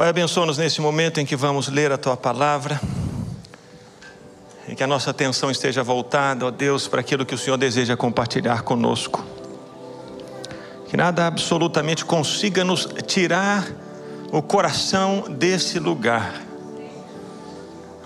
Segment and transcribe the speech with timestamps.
[0.00, 2.80] Pai, abençoa-nos nesse momento em que vamos ler a tua palavra,
[4.66, 7.98] em que a nossa atenção esteja voltada, ó Deus, para aquilo que o Senhor deseja
[7.98, 9.22] compartilhar conosco.
[10.88, 13.70] Que nada absolutamente consiga nos tirar
[14.32, 16.32] o coração desse lugar.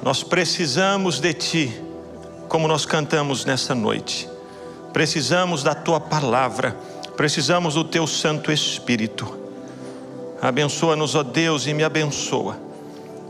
[0.02, 1.80] Nós precisamos de Ti,
[2.48, 4.29] como nós cantamos nessa noite.
[4.92, 6.76] Precisamos da Tua palavra,
[7.16, 9.43] precisamos do Teu Santo Espírito.
[10.40, 12.56] Abençoa-nos, ó Deus, e me abençoa.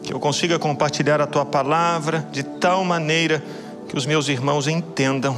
[0.02, 3.42] Que eu consiga compartilhar a tua palavra de tal maneira
[3.88, 5.36] que os meus irmãos entendam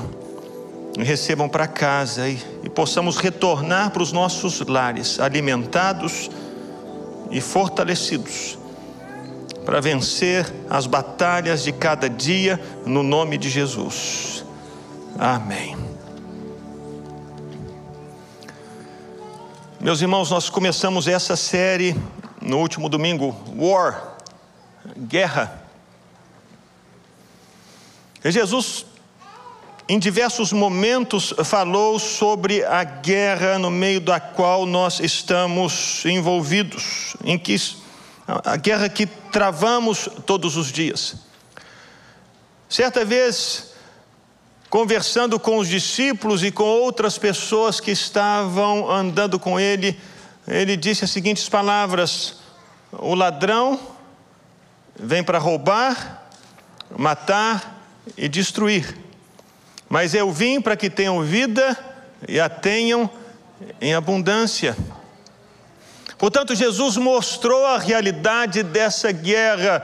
[0.99, 6.31] e recebam para casa e, e possamos retornar para os nossos lares alimentados
[7.31, 8.59] e fortalecidos
[9.65, 14.45] para vencer as batalhas de cada dia no nome de Jesus.
[15.19, 15.86] Amém.
[19.87, 21.95] Meus irmãos, nós começamos essa série
[22.43, 24.17] no último domingo, War,
[24.99, 25.63] guerra.
[28.25, 28.85] E Jesus,
[29.89, 37.39] em diversos momentos, falou sobre a guerra no meio da qual nós estamos envolvidos, em
[37.39, 37.55] que
[38.27, 41.15] a guerra que travamos todos os dias.
[42.69, 43.66] Certa vez,
[44.69, 49.99] conversando com os discípulos e com outras pessoas que estavam andando com ele,
[50.47, 52.37] ele disse as seguintes palavras:
[52.93, 53.81] O ladrão
[54.99, 56.29] vem para roubar,
[56.97, 57.83] matar
[58.17, 58.97] e destruir,
[59.89, 61.77] mas eu vim para que tenham vida
[62.29, 63.11] e a tenham
[63.81, 64.77] em abundância.
[66.19, 69.83] Portanto, Jesus mostrou a realidade dessa guerra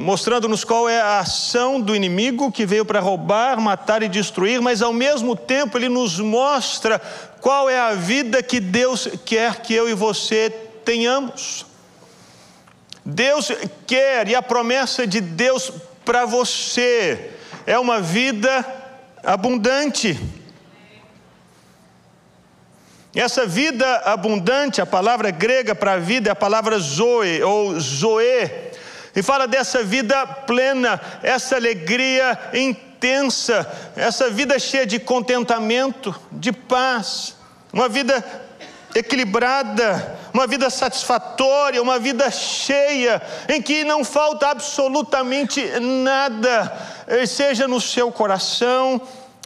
[0.00, 4.82] mostrando-nos qual é a ação do inimigo que veio para roubar, matar e destruir, mas
[4.82, 6.98] ao mesmo tempo ele nos mostra
[7.40, 10.50] qual é a vida que Deus quer que eu e você
[10.84, 11.64] tenhamos.
[13.04, 13.52] Deus
[13.86, 15.70] quer, e a promessa de Deus
[16.04, 17.30] para você
[17.64, 18.66] é uma vida
[19.22, 20.18] abundante.
[23.14, 28.50] Essa vida abundante, a palavra grega para vida é a palavra zoe ou zoe,
[29.16, 33.66] e fala dessa vida plena, essa alegria intensa,
[33.96, 37.34] essa vida cheia de contentamento, de paz,
[37.72, 38.22] uma vida
[38.94, 47.66] equilibrada, uma vida satisfatória, uma vida cheia, em que não falta absolutamente nada, eh, seja
[47.66, 49.00] no seu coração,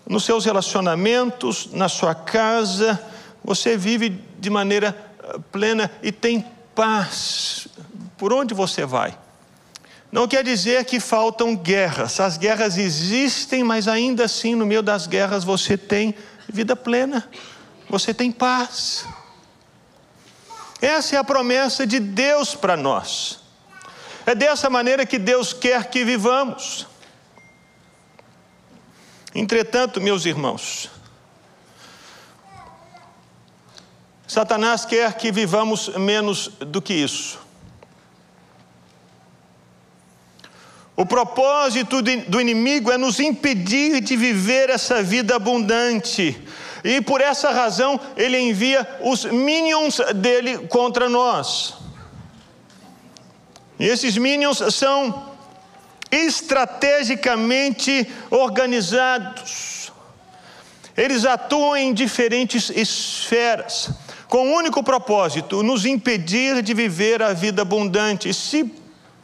[0.08, 3.00] nos seus relacionamentos, na sua casa,
[3.44, 6.44] você vive de maneira eh, plena e tem
[6.74, 7.68] paz
[8.18, 9.16] por onde você vai.
[10.12, 12.18] Não quer dizer que faltam guerras.
[12.18, 16.14] As guerras existem, mas ainda assim, no meio das guerras, você tem
[16.48, 17.28] vida plena,
[17.88, 19.06] você tem paz.
[20.80, 23.40] Essa é a promessa de Deus para nós.
[24.26, 26.86] É dessa maneira que Deus quer que vivamos.
[29.34, 30.90] Entretanto, meus irmãos,
[34.26, 37.38] Satanás quer que vivamos menos do que isso.
[41.00, 46.38] O propósito do inimigo é nos impedir de viver essa vida abundante.
[46.84, 51.72] E por essa razão ele envia os minions dele contra nós.
[53.78, 55.32] E esses minions são
[56.10, 59.90] estrategicamente organizados.
[60.94, 63.88] Eles atuam em diferentes esferas,
[64.28, 68.28] com o único propósito: nos impedir de viver a vida abundante.
[68.28, 68.70] E se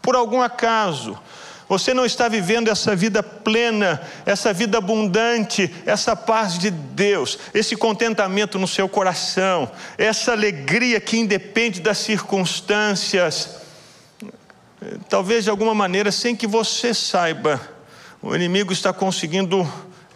[0.01, 1.21] por algum acaso
[1.69, 7.75] você não está vivendo essa vida plena, essa vida abundante, essa paz de Deus, esse
[7.75, 13.56] contentamento no seu coração, essa alegria que independe das circunstâncias.
[15.09, 17.60] Talvez de alguma maneira, sem que você saiba,
[18.22, 19.66] o inimigo está conseguindo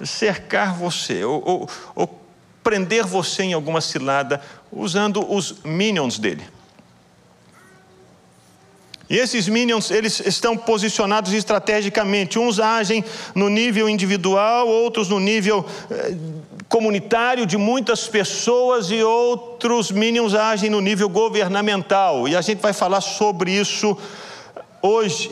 [0.05, 2.21] cercar você ou, ou, ou
[2.63, 4.41] prender você em alguma cilada
[4.71, 6.45] usando os minions dele.
[9.11, 12.39] E esses minions, eles estão posicionados estrategicamente.
[12.39, 13.05] Uns agem
[13.35, 16.15] no nível individual, outros no nível eh,
[16.69, 22.29] comunitário de muitas pessoas e outros minions agem no nível governamental.
[22.29, 23.99] E a gente vai falar sobre isso
[24.81, 25.29] hoje.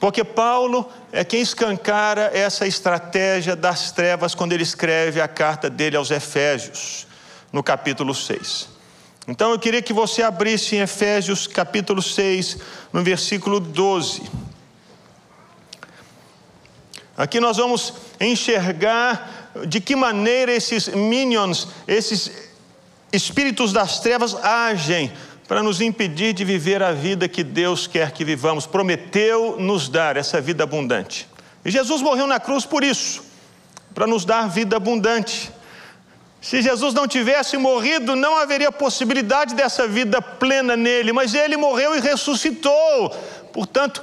[0.00, 5.96] Porque Paulo é quem escancara essa estratégia das trevas quando ele escreve a carta dele
[5.96, 7.06] aos Efésios,
[7.52, 8.75] no capítulo 6.
[9.28, 12.58] Então eu queria que você abrisse em Efésios capítulo 6,
[12.92, 14.22] no versículo 12.
[17.16, 22.30] Aqui nós vamos enxergar de que maneira esses minions, esses
[23.12, 25.12] espíritos das trevas agem
[25.48, 30.16] para nos impedir de viver a vida que Deus quer que vivamos, prometeu nos dar
[30.16, 31.28] essa vida abundante.
[31.64, 33.24] E Jesus morreu na cruz por isso,
[33.94, 35.50] para nos dar vida abundante.
[36.46, 41.96] Se Jesus não tivesse morrido, não haveria possibilidade dessa vida plena nele, mas ele morreu
[41.96, 43.10] e ressuscitou.
[43.52, 44.00] Portanto,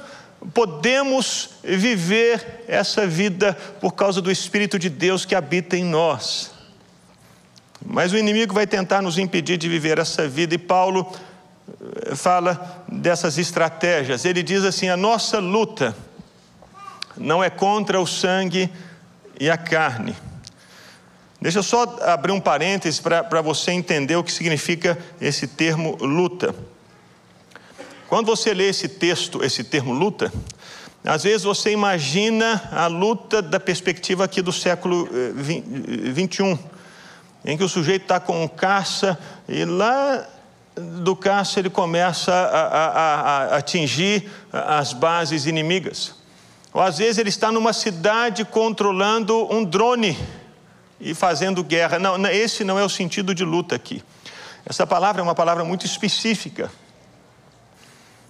[0.52, 6.50] podemos viver essa vida por causa do Espírito de Deus que habita em nós.
[7.82, 11.10] Mas o inimigo vai tentar nos impedir de viver essa vida, e Paulo
[12.10, 14.26] eh, fala dessas estratégias.
[14.26, 15.96] Ele diz assim: a nossa luta
[17.16, 18.68] não é contra o sangue
[19.40, 20.14] e a carne.
[21.44, 26.54] Deixa eu só abrir um parêntese para você entender o que significa esse termo luta.
[28.08, 30.32] Quando você lê esse texto, esse termo luta,
[31.04, 36.58] às vezes você imagina a luta da perspectiva aqui do século 21, eh,
[37.52, 40.26] em que o sujeito está com um caça e lá
[40.74, 46.14] do caça ele começa a, a, a, atingir as bases inimigas.
[46.72, 50.16] Ou às vezes ele está numa cidade controlando um drone
[51.04, 51.98] e fazendo guerra.
[51.98, 54.02] Não, esse não é o sentido de luta aqui.
[54.64, 56.72] Essa palavra é uma palavra muito específica.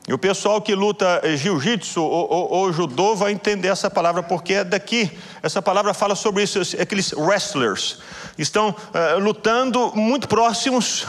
[0.07, 4.55] E o pessoal que luta jiu-jitsu ou, ou, ou, judô vai entender essa palavra, porque
[4.55, 5.11] é daqui.
[5.43, 8.01] Essa palavra fala sobre isso, aqueles wrestlers.
[8.37, 11.07] Estão uh, lutando muito próximos.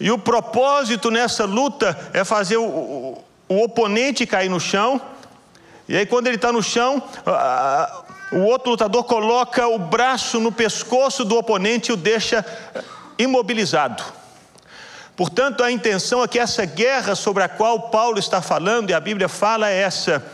[0.00, 5.00] E o propósito nessa luta é fazer o, o, o oponente cair no chão.
[5.86, 7.02] E aí, quando ele está no chão,
[8.32, 12.44] o outro lutador coloca o braço no pescoço do oponente e o deixa
[13.18, 14.02] imobilizado.
[15.16, 19.00] Portanto, a intenção é que essa guerra sobre a qual Paulo está falando, e a
[19.00, 20.24] Bíblia fala, é essa: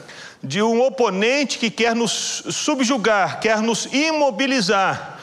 [0.43, 5.19] de um oponente que quer nos subjugar, quer nos imobilizar,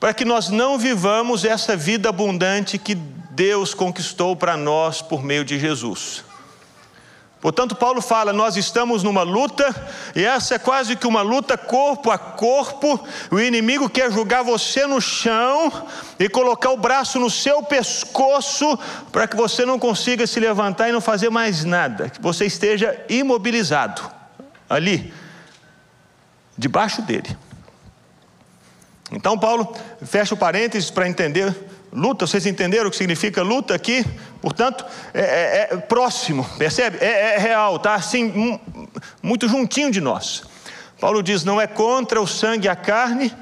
[0.00, 5.44] para que nós não vivamos essa vida abundante que Deus conquistou para nós por meio
[5.44, 6.24] de Jesus.
[7.42, 9.74] Portanto, Paulo fala: nós estamos numa luta,
[10.14, 13.04] e essa é quase que uma luta corpo a corpo.
[13.32, 15.88] O inimigo quer jogar você no chão
[16.20, 18.78] e colocar o braço no seu pescoço
[19.10, 22.96] para que você não consiga se levantar e não fazer mais nada, que você esteja
[23.08, 24.08] imobilizado
[24.70, 25.12] ali,
[26.56, 27.36] debaixo dele.
[29.10, 31.52] Então, Paulo fecha o parênteses para entender
[31.92, 34.06] luta, vocês entenderam o que significa luta aqui?
[34.42, 34.84] Portanto,
[35.14, 36.98] é, é, é próximo, percebe?
[37.00, 38.60] É, é real, está assim,
[39.22, 40.42] muito juntinho de nós.
[41.00, 43.32] Paulo diz: não é contra o sangue e a carne,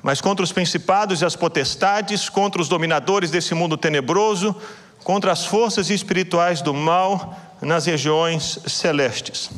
[0.00, 4.54] mas contra os principados e as potestades, contra os dominadores desse mundo tenebroso,
[5.02, 9.50] contra as forças espirituais do mal nas regiões celestes.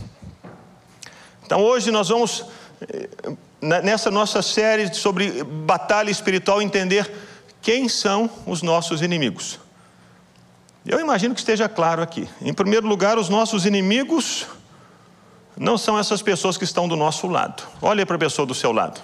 [1.45, 2.47] Então hoje nós vamos
[2.91, 3.09] eh,
[3.83, 7.11] nessa nossa série sobre batalha espiritual, entender
[7.61, 9.64] quem são os nossos inimigos.
[10.87, 12.29] Eu imagino que esteja claro aqui.
[12.43, 14.47] Em primeiro lugar, os nossos inimigos
[15.57, 17.63] não são essas pessoas que estão do nosso lado.
[17.81, 19.01] Olhe para a pessoa do seu lado.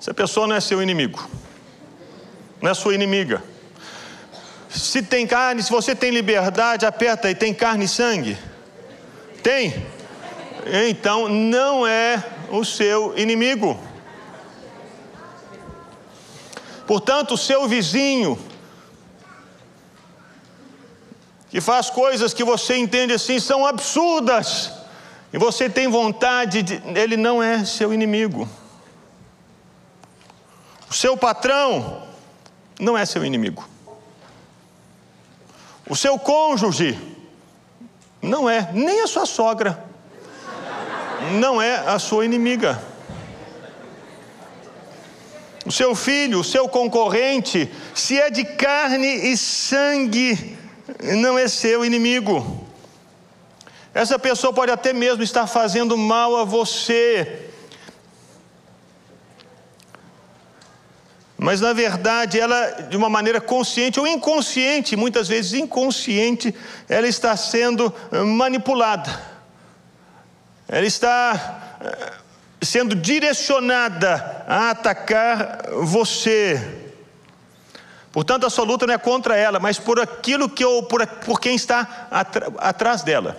[0.00, 1.28] Essa pessoa não é seu inimigo,
[2.60, 3.42] não é sua inimiga.
[4.68, 8.36] Se tem carne, se você tem liberdade, aperta e tem carne e sangue.
[9.42, 9.86] Tem?
[10.88, 13.78] Então não é o seu inimigo.
[16.86, 18.38] Portanto, o seu vizinho,
[21.56, 24.72] que faz coisas que você entende assim são absurdas,
[25.32, 26.82] e você tem vontade de.
[26.94, 28.46] Ele não é seu inimigo.
[30.90, 32.02] O seu patrão
[32.78, 33.66] não é seu inimigo.
[35.88, 37.00] O seu cônjuge
[38.20, 39.82] não é, nem a sua sogra
[41.40, 42.78] não é a sua inimiga.
[45.64, 50.55] O seu filho, o seu concorrente, se é de carne e sangue,
[51.02, 52.66] não é seu inimigo.
[53.94, 57.50] Essa pessoa pode até mesmo estar fazendo mal a você.
[61.38, 66.54] Mas na verdade, ela, de uma maneira consciente ou inconsciente, muitas vezes inconsciente,
[66.88, 67.92] ela está sendo
[68.36, 69.36] manipulada
[70.68, 72.12] ela está eh,
[72.60, 76.85] sendo direcionada a atacar você.
[78.16, 81.38] Portanto, a sua luta não é contra ela, mas por aquilo que ou por, por
[81.38, 82.08] quem está
[82.56, 83.36] atrás dela.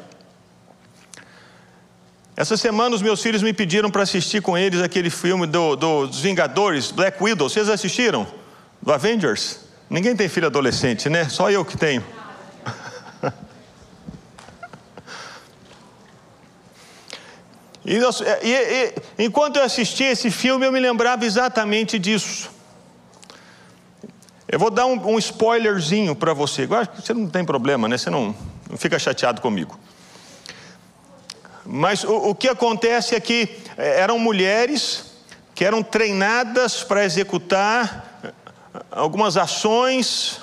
[2.36, 6.06] Essa semana os meus filhos me pediram para assistir com eles aquele filme do, do,
[6.06, 7.50] dos Vingadores, Black Widow.
[7.50, 8.28] Vocês assistiram?
[8.80, 9.62] Do Avengers?
[9.90, 11.28] Ninguém tem filho adolescente, né?
[11.28, 12.06] Só eu que tenho.
[17.84, 17.96] E,
[18.44, 22.57] e, e, enquanto eu assistia esse filme, eu me lembrava exatamente disso.
[24.48, 26.66] Eu vou dar um, um spoilerzinho para você.
[26.66, 27.98] Eu acho que você não tem problema, né?
[27.98, 28.34] Você não,
[28.70, 29.78] não fica chateado comigo.
[31.66, 35.18] Mas o, o que acontece é que eh, eram mulheres
[35.54, 38.32] que eram treinadas para executar eh,
[38.90, 40.40] algumas ações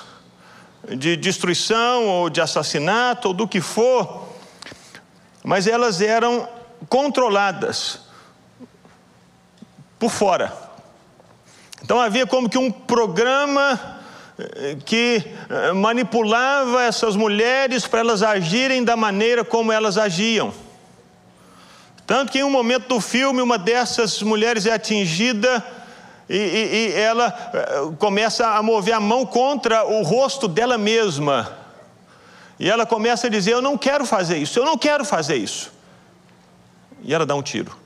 [0.98, 4.28] de destruição ou de assassinato ou do que for,
[5.42, 6.46] mas elas eram
[6.90, 8.00] controladas
[9.98, 10.52] por fora.
[11.82, 13.93] Então havia como que um programa
[14.84, 20.52] que eh, manipulava essas mulheres para elas agirem da maneira como elas agiam.
[22.06, 25.64] Tanto que em um momento do filme, uma dessas mulheres é atingida
[26.28, 31.56] e, e, e, ela eh, começa a mover a mão contra o rosto dela mesma.
[32.58, 35.72] E ela começa a dizer: Eu não quero fazer isso, eu não quero fazer isso.
[37.02, 37.83] E ela dá um tiro.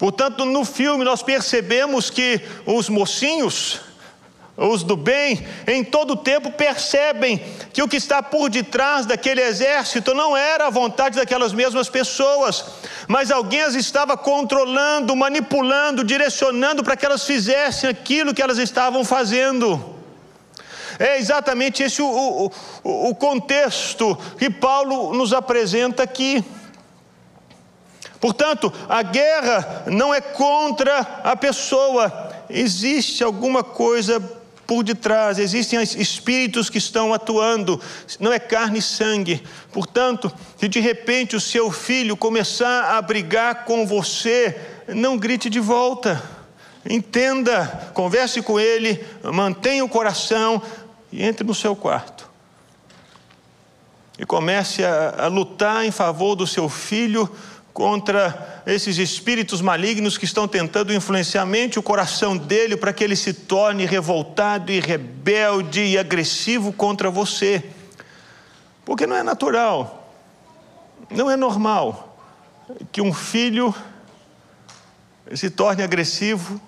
[0.00, 3.82] Portanto, no filme nós percebemos que os mocinhos,
[4.56, 7.36] os do bem, em todo o tempo percebem
[7.70, 12.64] que o que está por detrás daquele exército não era a vontade daquelas mesmas pessoas,
[13.06, 19.04] mas alguém as estava controlando, manipulando, direcionando para que elas fizessem aquilo que elas estavam
[19.04, 19.96] fazendo.
[20.98, 22.50] É exatamente esse o,
[22.82, 26.42] o, o contexto que Paulo nos apresenta aqui.
[28.20, 34.20] Portanto, a guerra não é contra a pessoa, existe alguma coisa
[34.66, 37.80] por detrás, existem espíritos que estão atuando,
[38.20, 39.42] não é carne e sangue.
[39.72, 45.58] Portanto, se de repente o seu filho começar a brigar com você, não grite de
[45.58, 46.22] volta.
[46.88, 50.62] Entenda, converse com ele, mantenha o coração
[51.10, 52.30] e entre no seu quarto.
[54.18, 57.28] E comece a, a lutar em favor do seu filho
[57.80, 63.02] contra esses espíritos malignos que estão tentando influenciar a mente o coração dele para que
[63.02, 67.64] ele se torne revoltado e rebelde e agressivo contra você.
[68.84, 70.14] Porque não é natural,
[71.10, 72.18] não é normal
[72.92, 73.74] que um filho
[75.34, 76.60] se torne agressivo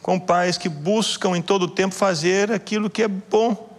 [0.00, 3.76] com pais que buscam em todo o tempo fazer aquilo que é bom.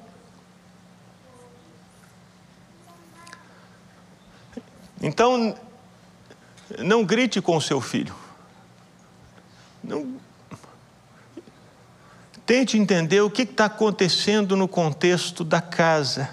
[5.02, 5.56] Então,
[6.80, 8.16] não grite com o seu filho.
[9.84, 10.18] Não...
[12.46, 16.30] Tente entender o que está acontecendo no contexto da casa.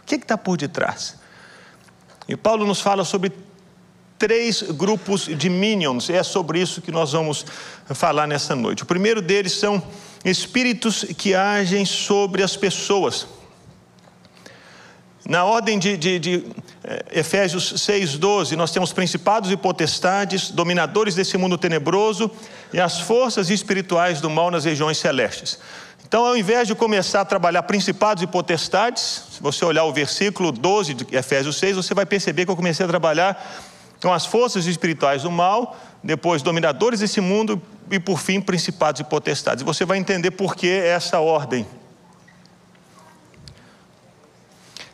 [0.00, 1.18] O que está por detrás?
[2.28, 3.32] E Paulo nos fala sobre
[4.18, 7.44] três grupos de minions, é sobre isso que nós vamos
[7.90, 8.82] falar nessa noite.
[8.82, 9.82] O primeiro deles são
[10.24, 13.26] espíritos que agem sobre as pessoas.
[15.28, 16.44] Na ordem de, de, de
[16.84, 22.30] eh, Efésios 6,12, nós temos principados e potestades, dominadores desse mundo tenebroso
[22.72, 25.58] e as forças espirituais do mal nas regiões celestes.
[26.06, 30.52] Então, ao invés de começar a trabalhar principados e potestades, se você olhar o versículo
[30.52, 33.64] 12 de Efésios 6, você vai perceber que eu comecei a trabalhar
[34.00, 39.04] com as forças espirituais do mal, depois dominadores desse mundo e, por fim, principados e
[39.04, 39.64] potestades.
[39.64, 41.66] Você vai entender por que essa ordem.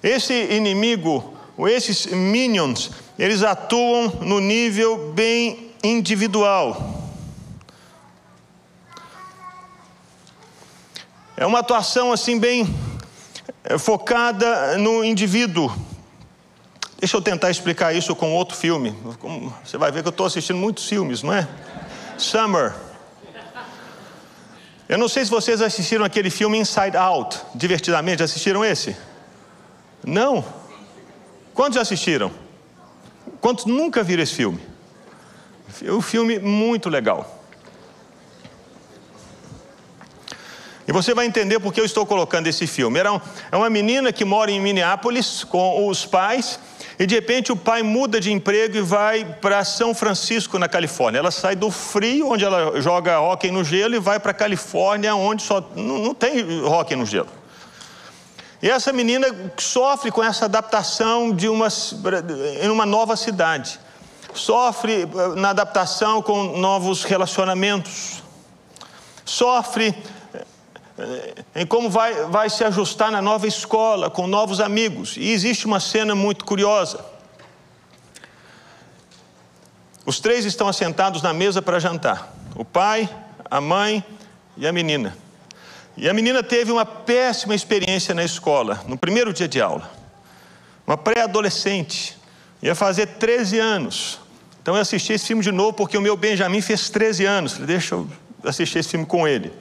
[0.02, 7.00] Esse inimigo, ou esses minions, eles atuam no nível bem individual.
[11.36, 12.66] É uma atuação assim bem
[13.64, 15.72] é, focada no indivíduo.
[16.98, 18.94] Deixa eu tentar explicar isso com outro filme.
[19.64, 21.48] Você vai ver que eu estou assistindo muitos filmes, não é?
[22.16, 22.74] Summer.
[24.88, 28.22] Eu não sei se vocês assistiram aquele filme Inside Out, divertidamente.
[28.22, 28.96] Assistiram esse?
[30.04, 30.44] Não.
[31.54, 32.30] Quantos já assistiram?
[33.40, 34.60] Quantos nunca viram esse filme?
[35.84, 37.42] É um filme muito legal.
[40.86, 42.98] E você vai entender por que eu estou colocando esse filme.
[42.98, 43.20] Era um,
[43.52, 46.58] é uma menina que mora em Minneapolis com os pais,
[46.98, 51.20] e de repente o pai muda de emprego e vai para São Francisco, na Califórnia.
[51.20, 55.14] Ela sai do frio, onde ela joga hóquei no gelo, e vai para a Califórnia,
[55.14, 57.28] onde só não, não tem hóquei no gelo.
[58.62, 59.26] E essa menina
[59.58, 61.66] sofre com essa adaptação de uma,
[62.62, 63.80] em uma nova cidade.
[64.32, 68.22] Sofre eh, na adaptação com novos relacionamentos.
[69.24, 69.92] Sofre
[70.96, 75.16] eh, em como vai, vai se ajustar na nova escola, com novos amigos.
[75.16, 77.04] E existe uma cena muito curiosa.
[80.06, 83.10] Os três estão assentados na mesa para jantar: o pai,
[83.50, 84.04] a mãe
[84.56, 85.16] e a menina.
[85.96, 89.90] E a menina teve uma péssima experiência na escola, no primeiro dia de aula.
[90.86, 92.18] Uma pré-adolescente,
[92.62, 94.18] ia fazer 13 anos.
[94.62, 97.52] Então eu assisti esse filme de novo porque o meu Benjamin fez 13 anos.
[97.52, 98.08] Falei, deixa eu
[98.44, 99.52] assistir esse filme com ele.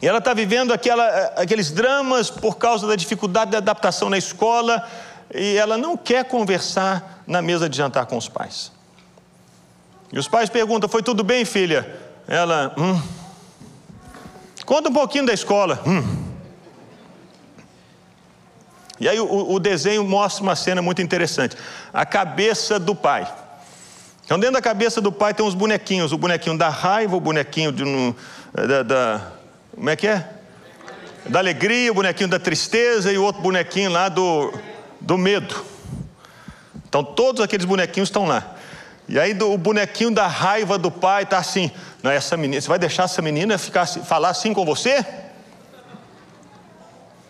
[0.00, 4.86] E ela está vivendo aquela, aqueles dramas por causa da dificuldade de adaptação na escola,
[5.34, 8.70] e ela não quer conversar na mesa de jantar com os pais.
[10.12, 11.98] E os pais perguntam: Foi tudo bem, filha?
[12.28, 13.00] Ela, hum.
[14.66, 15.80] Conta um pouquinho da escola.
[15.86, 16.26] Hum.
[18.98, 21.56] E aí o, o, desenho mostra uma cena muito interessante.
[21.92, 23.32] A cabeça do pai.
[24.24, 27.70] Então, dentro da cabeça do pai tem uns bonequinhos: o bonequinho da raiva, o bonequinho
[27.70, 27.84] de,
[28.52, 29.32] da, da.
[29.72, 30.28] Como é que é?
[31.26, 34.52] Da alegria, o bonequinho da tristeza e o outro bonequinho lá do,
[35.00, 35.64] do medo.
[36.88, 38.56] Então, todos aqueles bonequinhos estão lá.
[39.08, 41.70] E aí do, o bonequinho da raiva do pai está assim:
[42.06, 45.04] não, essa menina, você vai deixar essa menina ficar, falar assim com você?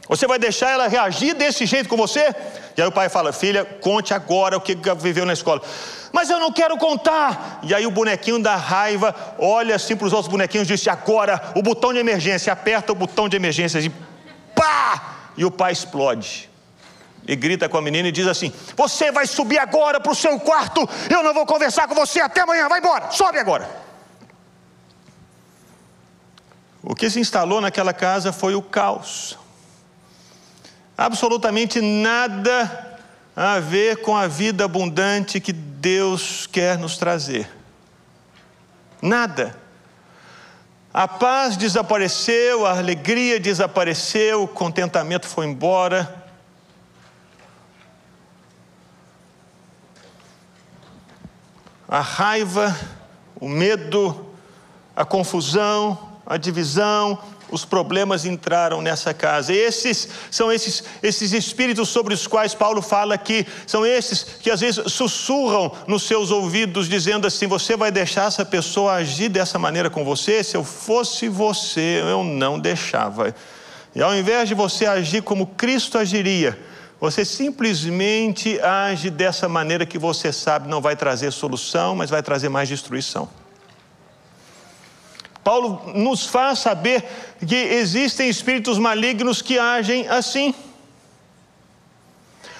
[0.06, 2.34] Você vai deixar ela reagir desse jeito com você?
[2.76, 5.62] E aí o pai fala: Filha, conte agora o que viveu na escola.
[6.12, 7.60] Mas eu não quero contar.
[7.62, 11.40] E aí o bonequinho da raiva olha assim para os outros bonequinhos e diz: Agora
[11.54, 13.90] o botão de emergência, aperta o botão de emergência e
[14.54, 15.16] pá!
[15.38, 16.50] E o pai explode.
[17.26, 20.38] E grita com a menina e diz assim: Você vai subir agora para o seu
[20.38, 20.86] quarto.
[21.08, 22.68] Eu não vou conversar com você até amanhã.
[22.68, 23.85] Vai embora, sobe agora.
[26.86, 29.36] O que se instalou naquela casa foi o caos
[30.96, 32.98] absolutamente nada
[33.34, 37.50] a ver com a vida abundante que Deus quer nos trazer.
[39.02, 39.54] Nada.
[40.94, 46.24] A paz desapareceu, a alegria desapareceu, o contentamento foi embora.
[51.86, 52.74] A raiva,
[53.38, 54.34] o medo,
[54.96, 57.18] a confusão, a divisão,
[57.50, 59.52] os problemas entraram nessa casa.
[59.52, 64.60] Esses são esses, esses espíritos sobre os quais Paulo fala que são esses que às
[64.60, 69.88] vezes sussurram nos seus ouvidos, dizendo assim: Você vai deixar essa pessoa agir dessa maneira
[69.88, 70.42] com você?
[70.42, 73.34] Se eu fosse você, eu não deixava.
[73.94, 76.58] E ao invés de você agir como Cristo agiria,
[77.00, 82.48] você simplesmente age dessa maneira que você sabe não vai trazer solução, mas vai trazer
[82.48, 83.28] mais destruição.
[85.46, 87.04] Paulo nos faz saber
[87.46, 90.52] que existem espíritos malignos que agem assim,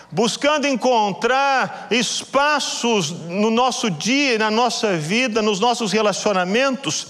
[0.09, 7.09] buscando encontrar espaços no nosso dia, na nossa vida, nos nossos relacionamentos,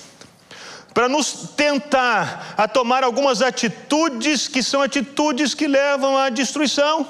[0.95, 7.07] para nos tentar a tomar algumas atitudes que são atitudes que levam à destruição,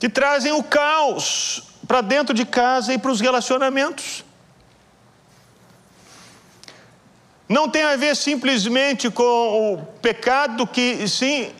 [0.00, 4.26] que trazem o caos para dentro de casa e para os relacionamentos.
[7.48, 11.50] Não tem a ver simplesmente com o pecado que sim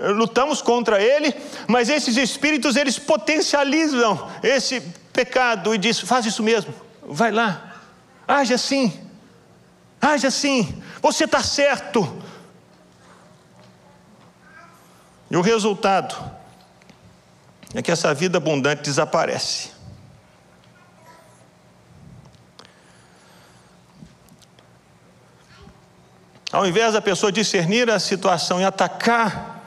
[0.00, 1.34] lutamos contra ele,
[1.66, 4.80] mas esses espíritos eles potencializam esse
[5.12, 7.82] pecado e diz: faz isso mesmo, vai lá,
[8.26, 8.92] age assim,
[10.00, 12.22] age assim, você está certo.
[15.30, 16.16] E o resultado
[17.74, 19.77] é que essa vida abundante desaparece.
[26.50, 29.62] Ao invés da pessoa discernir a situação e atacar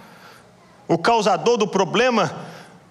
[0.87, 2.35] o causador do problema,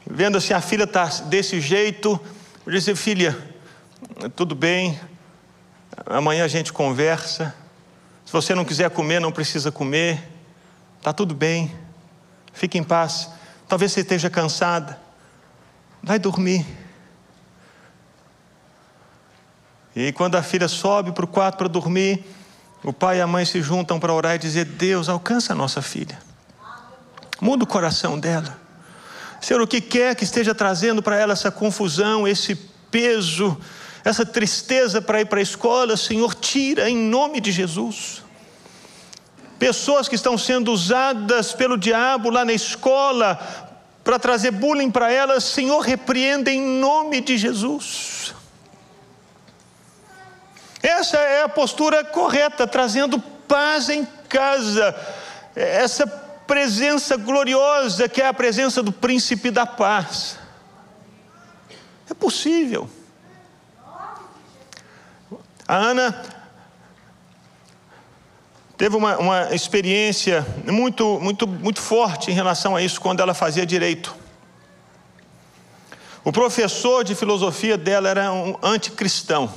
[0.07, 2.19] vendo assim a filha está desse jeito,
[2.65, 3.37] eu disse, filha,
[4.37, 4.99] tudo bem,
[6.07, 7.55] amanhã a gente conversa.
[8.25, 10.23] Se você não quiser comer, não precisa comer,
[10.99, 11.77] está tudo bem,
[12.53, 13.29] fique em paz.
[13.69, 15.01] Talvez você esteja cansada,
[16.01, 16.65] vai dormir.
[19.97, 22.25] E quando a filha sobe para o quarto para dormir,
[22.83, 25.83] o pai e a mãe se juntam para orar e dizer: Deus, alcança a nossa
[25.83, 26.19] filha.
[27.41, 28.59] Muda o coração dela.
[29.41, 32.55] Senhor, o que quer que esteja trazendo para ela essa confusão, esse
[32.91, 33.59] peso,
[34.05, 38.23] essa tristeza para ir para a escola, Senhor, tira em nome de Jesus.
[39.59, 43.39] Pessoas que estão sendo usadas pelo diabo lá na escola
[44.03, 48.20] para trazer bullying para elas, Senhor, repreenda em nome de Jesus.
[51.01, 54.95] Essa é a postura correta, trazendo paz em casa.
[55.57, 60.39] Essa presença gloriosa que é a presença do príncipe da paz.
[62.11, 62.87] É possível.
[65.67, 66.23] A Ana
[68.77, 73.65] teve uma, uma experiência muito, muito, muito forte em relação a isso quando ela fazia
[73.65, 74.15] direito.
[76.23, 79.51] O professor de filosofia dela era um anticristão.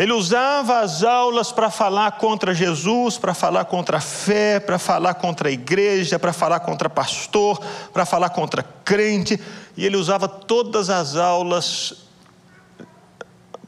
[0.00, 5.12] Ele usava as aulas para falar contra Jesus, para falar contra a fé, para falar
[5.12, 7.60] contra a igreja, para falar contra pastor,
[7.92, 9.38] para falar contra crente,
[9.76, 12.06] e ele usava todas as aulas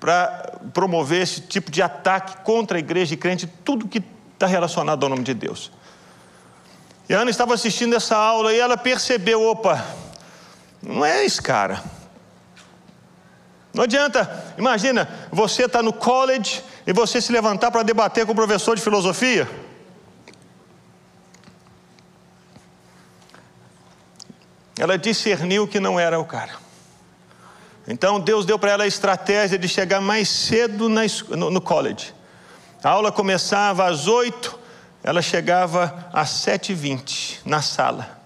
[0.01, 5.05] para promover esse tipo de ataque contra a igreja e crente, tudo que está relacionado
[5.05, 5.71] ao nome de Deus.
[7.11, 9.85] E a Ana estava assistindo essa aula e ela percebeu: opa,
[10.83, 11.83] não é esse cara.
[13.73, 18.35] Não adianta, imagina, você está no college e você se levantar para debater com o
[18.37, 19.49] professor de filosofia.
[24.79, 26.53] Ela discerniu que não era o cara.
[27.87, 32.15] Então Deus deu para ela a estratégia de chegar mais cedo no, college.
[32.83, 34.59] A aula começava às oito,
[35.03, 38.22] ela chegava às sete e vinte na sala.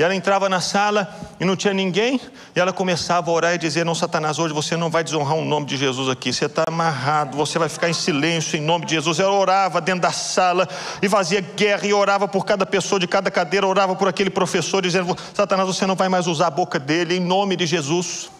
[0.00, 2.18] E ela entrava na sala e não tinha ninguém,
[2.56, 5.44] e ela começava a orar e dizer: Não, Satanás, hoje você não vai desonrar o
[5.44, 8.94] nome de Jesus aqui, você está amarrado, você vai ficar em silêncio em nome de
[8.94, 9.20] Jesus.
[9.20, 10.66] Ela orava dentro da sala
[11.02, 14.80] e fazia guerra e orava por cada pessoa de cada cadeira, orava por aquele professor,
[14.80, 18.30] dizendo: Satanás, você não vai mais usar a boca dele em nome de Jesus.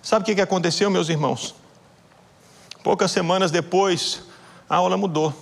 [0.00, 1.56] Sabe o que aconteceu, meus irmãos?
[2.84, 4.22] Poucas semanas depois,
[4.70, 5.34] a aula mudou.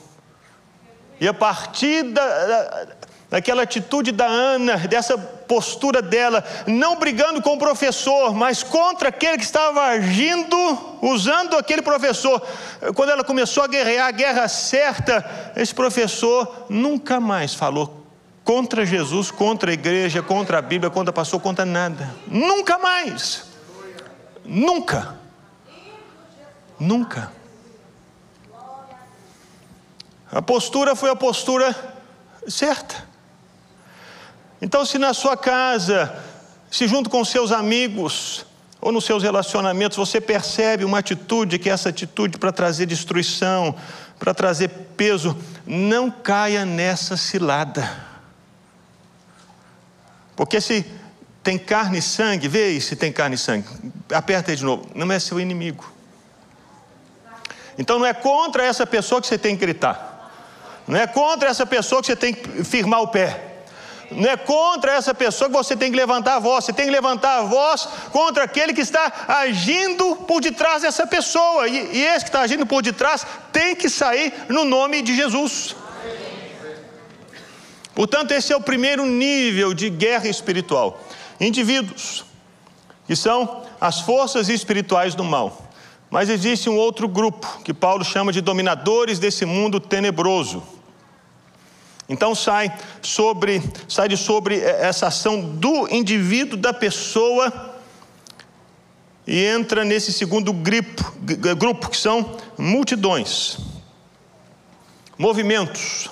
[1.20, 2.86] E a partir da,
[3.32, 9.38] daquela atitude da Ana, dessa postura dela, não brigando com o professor, mas contra aquele
[9.38, 12.46] que estava agindo, usando aquele professor.
[12.94, 15.24] Quando ela começou a guerrear a guerra certa,
[15.56, 18.04] esse professor nunca mais falou
[18.44, 22.14] contra Jesus, contra a igreja, contra a Bíblia, contra pastor, contra nada.
[22.26, 23.44] Nunca mais.
[24.44, 25.16] Nunca.
[26.78, 27.32] Nunca.
[30.30, 31.74] A postura foi a postura
[32.46, 33.10] certa.
[34.62, 36.16] Então, se na sua casa,
[36.70, 38.46] se junto com seus amigos,
[38.80, 43.74] ou nos seus relacionamentos, você percebe uma atitude que é essa atitude para trazer destruição,
[44.20, 47.88] para trazer peso, não caia nessa cilada.
[50.36, 50.86] Porque se
[51.42, 53.66] tem carne e sangue, vê aí se tem carne e sangue.
[54.12, 54.88] Aperta aí de novo.
[54.94, 55.92] Não é seu inimigo.
[57.76, 60.30] Então não é contra essa pessoa que você tem que gritar.
[60.86, 63.51] Não é contra essa pessoa que você tem que firmar o pé.
[64.16, 66.64] Não é contra essa pessoa que você tem que levantar a voz.
[66.64, 71.68] Você tem que levantar a voz contra aquele que está agindo por detrás dessa pessoa.
[71.68, 75.76] E, e esse que está agindo por detrás tem que sair no nome de Jesus.
[77.94, 81.00] Portanto, esse é o primeiro nível de guerra espiritual
[81.40, 82.24] indivíduos,
[83.06, 85.70] que são as forças espirituais do mal.
[86.10, 90.62] Mas existe um outro grupo, que Paulo chama de dominadores desse mundo tenebroso.
[92.12, 97.72] Então sai sobre, sai de sobre essa ação do indivíduo, da pessoa,
[99.26, 101.12] e entra nesse segundo grupo,
[101.56, 103.56] grupo que são multidões,
[105.16, 106.10] movimentos.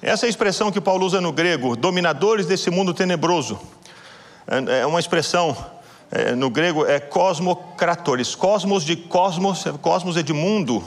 [0.00, 3.60] Essa é a expressão que Paulo usa no grego, dominadores desse mundo tenebroso.
[4.46, 5.56] É, é uma expressão
[6.10, 8.34] é, no grego é cosmocratores.
[8.34, 10.84] Cosmos de cosmos, cosmos é de mundo,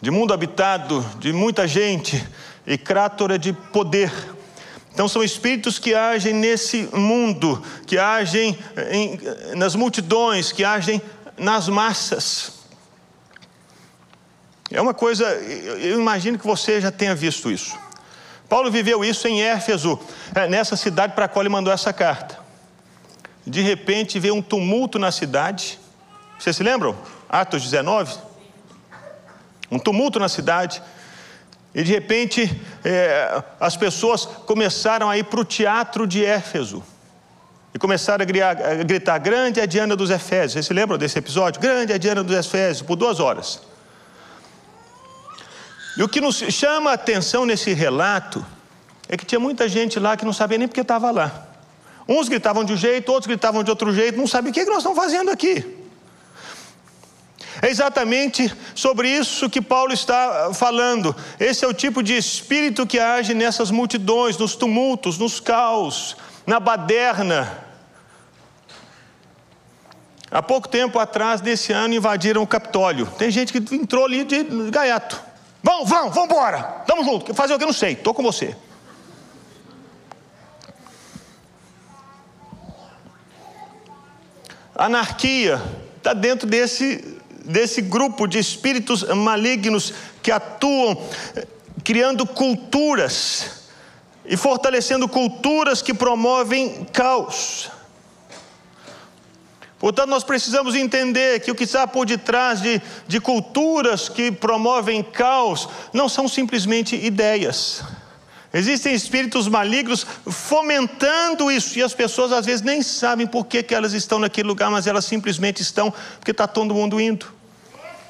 [0.00, 2.26] de mundo habitado, de muita gente,
[2.66, 4.12] e krator é de poder.
[4.92, 8.58] Então são espíritos que agem nesse mundo, que agem
[8.90, 9.18] em,
[9.56, 11.00] nas multidões, que agem
[11.38, 12.60] nas massas.
[14.70, 17.76] É uma coisa, eu imagino que você já tenha visto isso.
[18.48, 19.98] Paulo viveu isso em Éfeso,
[20.34, 22.38] é, nessa cidade para a qual ele mandou essa carta.
[23.46, 25.78] De repente veio um tumulto na cidade.
[26.38, 26.96] Vocês se lembram?
[27.28, 28.16] Atos 19.
[29.70, 30.82] Um tumulto na cidade.
[31.74, 36.82] E de repente é, as pessoas começaram a ir para o teatro de Éfeso.
[37.72, 40.54] E começaram a gritar, a gritar, grande é Diana dos Efésios.
[40.54, 41.60] Vocês se lembram desse episódio?
[41.60, 43.60] Grande é Diana dos Efésios, por duas horas.
[45.96, 48.44] E o que nos chama a atenção nesse relato
[49.08, 51.46] é que tinha muita gente lá que não sabia nem porque estava lá.
[52.08, 54.64] Uns gritavam de um jeito, outros gritavam de outro jeito, não sabia o que, é
[54.64, 55.79] que nós estamos fazendo aqui.
[57.62, 61.14] É exatamente sobre isso que Paulo está falando.
[61.38, 66.58] Esse é o tipo de espírito que age nessas multidões, nos tumultos, nos caos, na
[66.58, 67.66] baderna.
[70.30, 73.06] Há pouco tempo atrás, desse ano, invadiram o Capitólio.
[73.18, 75.20] Tem gente que entrou ali de gaiato.
[75.62, 76.62] Vão, vão, vamos embora.
[76.86, 77.34] Tamo junto.
[77.34, 77.92] Fazer o que não sei.
[77.92, 78.56] Estou com você.
[84.74, 85.60] Anarquia
[85.98, 90.96] está dentro desse, desse grupo de espíritos malignos que atuam
[91.36, 91.46] eh,
[91.84, 93.60] criando culturas
[94.24, 97.70] e fortalecendo culturas que promovem caos.
[99.78, 105.02] Portanto, nós precisamos entender que o que está por detrás de, de culturas que promovem
[105.02, 107.82] caos não são simplesmente ideias,
[108.52, 113.74] Existem espíritos malignos fomentando isso, e as pessoas às vezes nem sabem por que, que
[113.74, 117.32] elas estão naquele lugar, mas elas simplesmente estão porque está todo mundo indo,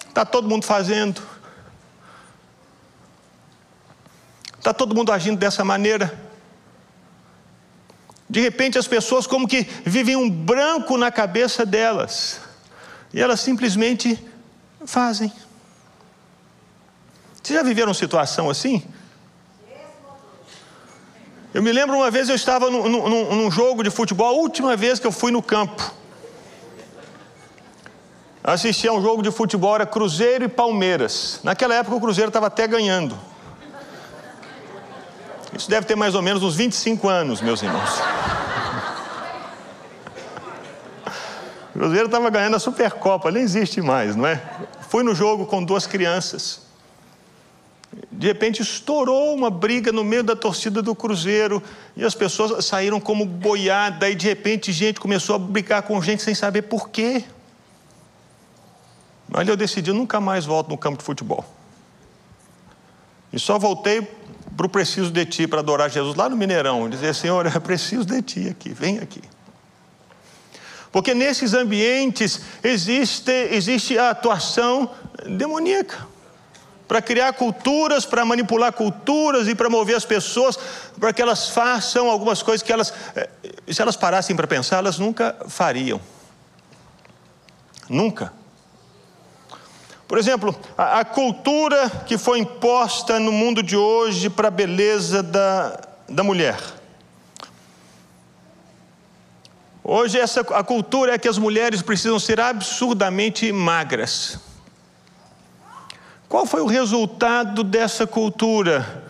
[0.09, 1.21] está todo mundo fazendo,
[4.57, 6.19] está todo mundo agindo dessa maneira.
[8.29, 12.41] De repente as pessoas, como que vivem um branco na cabeça delas,
[13.13, 14.19] e elas simplesmente
[14.87, 15.31] fazem.
[17.43, 18.83] Vocês já viveram situação assim?
[21.53, 24.77] Eu me lembro uma vez eu estava num, num, num, jogo de futebol, a última
[24.77, 25.93] vez que eu fui no campo.
[28.43, 31.41] Assisti a um jogo de futebol, era Cruzeiro e Palmeiras.
[31.43, 33.19] Naquela época o Cruzeiro estava até ganhando.
[35.53, 37.91] Isso deve ter mais ou menos uns 25 anos, meus irmãos.
[41.73, 44.43] O Cruzeiro estava ganhando a Supercopa, nem existe mais, não é?
[44.89, 46.70] Fui no jogo com duas crianças.
[48.13, 51.63] De repente estourou uma briga no meio da torcida do Cruzeiro
[51.97, 56.23] e as pessoas saíram como boiada e de repente gente começou a brigar com gente
[56.23, 57.25] sem saber por quê.
[59.29, 61.45] Mas eu decidi nunca mais volto no campo de futebol.
[63.33, 64.03] E só voltei
[64.57, 68.05] para o preciso de ti para adorar Jesus lá no Mineirão, dizer Senhor, eu preciso
[68.05, 69.23] de ti aqui, vem aqui.
[70.93, 74.91] Porque nesses ambientes existe, existe a atuação
[75.25, 76.10] demoníaca
[76.91, 80.59] para criar culturas, para manipular culturas e para mover as pessoas
[80.99, 83.31] para que elas façam algumas coisas que elas, eh,
[83.69, 86.01] se elas parassem para pensar, elas nunca fariam.
[87.89, 88.33] Nunca.
[90.09, 95.23] Por exemplo, a, a cultura que foi imposta no mundo de hoje para a beleza
[95.23, 96.59] da, da mulher.
[99.85, 104.50] Hoje essa, a cultura é que as mulheres precisam ser absurdamente magras.
[106.31, 109.03] Qual foi o resultado dessa cultura?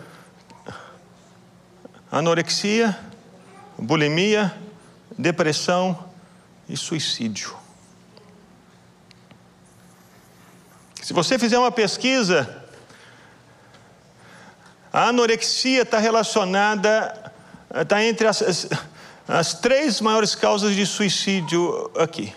[2.11, 2.97] Anorexia,
[3.77, 4.51] bulimia,
[5.15, 6.03] depressão
[6.67, 7.55] e suicídio.
[10.99, 12.65] Se você fizer uma pesquisa,
[14.91, 17.31] a anorexia está relacionada,
[17.69, 18.69] está entre as, as,
[19.27, 22.33] as três maiores causas de suicídio aqui.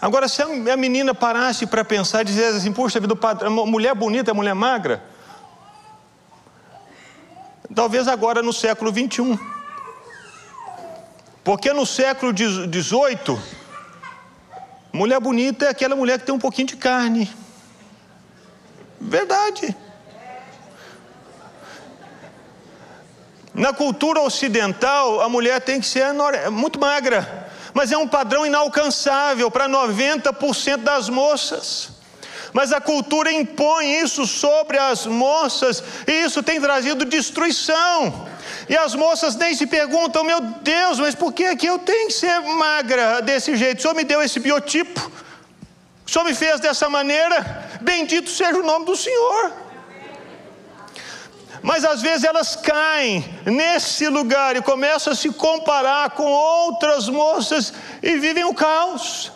[0.00, 3.14] Agora, se a menina parasse para pensar e dissesse assim, puxa vida,
[3.66, 5.02] mulher bonita é mulher magra,
[7.74, 9.38] talvez agora no século 21.
[11.42, 13.40] Porque no século 18,
[14.92, 17.30] mulher bonita é aquela mulher que tem um pouquinho de carne.
[19.00, 19.74] Verdade.
[23.54, 26.12] Na cultura ocidental, a mulher tem que ser
[26.50, 27.45] muito magra
[27.76, 31.90] mas é um padrão inalcançável para 90% das moças.
[32.50, 38.26] Mas a cultura impõe isso sobre as moças, e isso tem trazido destruição.
[38.66, 42.06] E as moças nem se perguntam, meu Deus, mas por que, é que eu tenho
[42.06, 43.80] que ser magra desse jeito?
[43.80, 45.12] O Senhor me deu esse biotipo,
[46.06, 49.52] o Senhor me fez dessa maneira, bendito seja o nome do Senhor.
[51.66, 57.72] Mas às vezes elas caem nesse lugar e começam a se comparar com outras moças
[58.00, 59.32] e vivem o caos.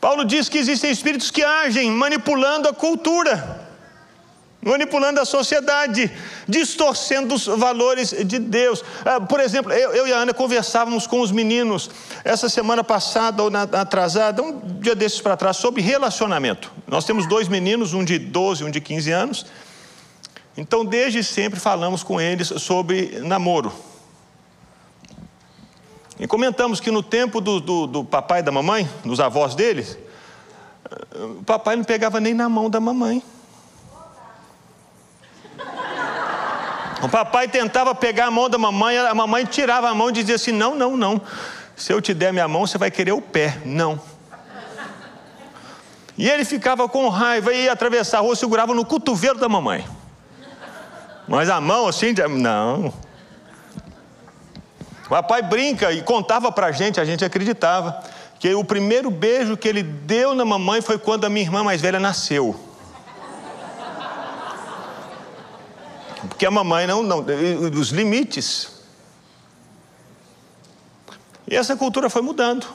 [0.00, 3.65] Paulo diz que existem espíritos que agem manipulando a cultura
[4.62, 6.10] manipulando a sociedade,
[6.48, 8.82] distorcendo os valores de Deus.
[9.04, 11.88] Ah, por exemplo, eu, e a Ana conversávamos com os meninos
[12.24, 16.72] essa semana passada ou na, atrasada, um dia desses para trás, sobre relacionamento.
[16.86, 19.46] Nós temos dois meninos, um de 12 e um de 15 anos.
[20.56, 23.72] Então, desde sempre falamos com eles sobre namoro.
[26.18, 29.98] E comentamos que no tempo do, do, do papai e da mamãe, dos avós deles,
[31.12, 33.22] o papai não pegava nem na mão da mamãe.
[37.06, 40.34] O papai tentava pegar a mão da mamãe, a mamãe tirava a mão e dizia
[40.34, 41.22] assim: Não, não, não.
[41.76, 43.58] Se eu te der minha mão, você vai querer o pé.
[43.64, 44.00] Não.
[46.18, 49.86] E ele ficava com raiva e ia atravessar a rua, segurava no cotovelo da mamãe.
[51.28, 52.92] Mas a mão assim, não.
[55.04, 58.02] O papai brinca e contava para a gente, a gente acreditava,
[58.40, 61.80] que o primeiro beijo que ele deu na mamãe foi quando a minha irmã mais
[61.80, 62.65] velha nasceu.
[66.28, 67.24] Porque a mamãe não, não,
[67.78, 68.70] os limites.
[71.48, 72.66] E essa cultura foi mudando.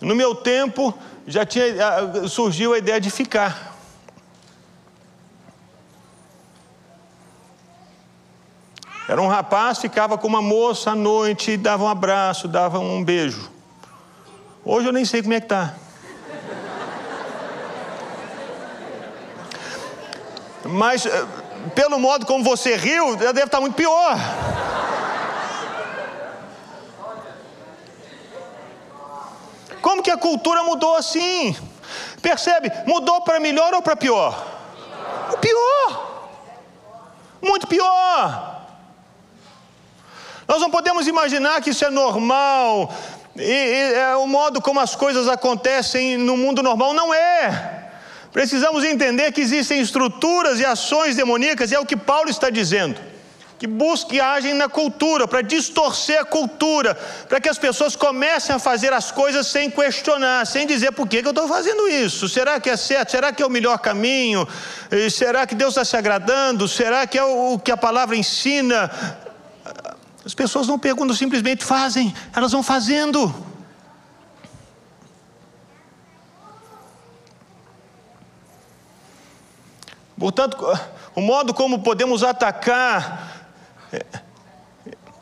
[0.00, 0.96] No meu tempo,
[1.26, 1.66] já tinha,
[2.28, 3.76] surgiu a ideia de ficar.
[9.08, 13.50] Era um rapaz, ficava com uma moça à noite, dava um abraço, dava um beijo.
[14.62, 15.74] Hoje eu nem sei como é que está.
[20.62, 21.26] Mas, eh,
[21.74, 24.16] pelo modo como você riu, já deve estar muito pior.
[29.80, 31.56] Como que a cultura mudou assim?
[32.20, 32.70] Percebe?
[32.86, 34.46] Mudou para melhor ou para pior?
[35.32, 36.28] O pior.
[37.40, 38.66] Muito pior.
[40.46, 42.90] Nós não podemos imaginar que isso é normal,
[43.36, 46.92] e, e, é o modo como as coisas acontecem no mundo normal.
[46.92, 47.77] Não é.
[48.32, 53.00] Precisamos entender que existem estruturas e ações demoníacas, e é o que Paulo está dizendo.
[53.58, 56.94] Que buscam e agem na cultura, para distorcer a cultura,
[57.28, 61.22] para que as pessoas comecem a fazer as coisas sem questionar, sem dizer por que,
[61.22, 62.28] que eu estou fazendo isso.
[62.28, 63.10] Será que é certo?
[63.10, 64.46] Será que é o melhor caminho?
[65.10, 66.68] Será que Deus está se agradando?
[66.68, 68.88] Será que é o que a palavra ensina?
[70.24, 73.47] As pessoas não perguntam, simplesmente fazem, elas vão fazendo.
[80.18, 80.56] Portanto,
[81.14, 83.46] o modo como podemos atacar
[83.92, 84.04] é,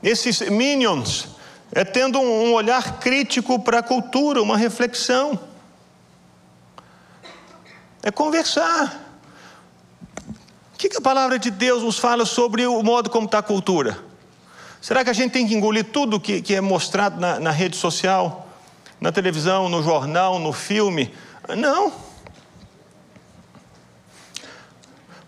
[0.02, 1.28] esses minions
[1.72, 5.38] é tendo um olhar crítico para a cultura, uma reflexão.
[8.02, 9.04] É conversar.
[10.72, 13.98] O que a palavra de Deus nos fala sobre o modo como está a cultura?
[14.80, 17.76] Será que a gente tem que engolir tudo que, que é mostrado na, na rede
[17.76, 18.48] social,
[19.00, 21.12] na televisão, no jornal, no filme?
[21.56, 22.05] Não.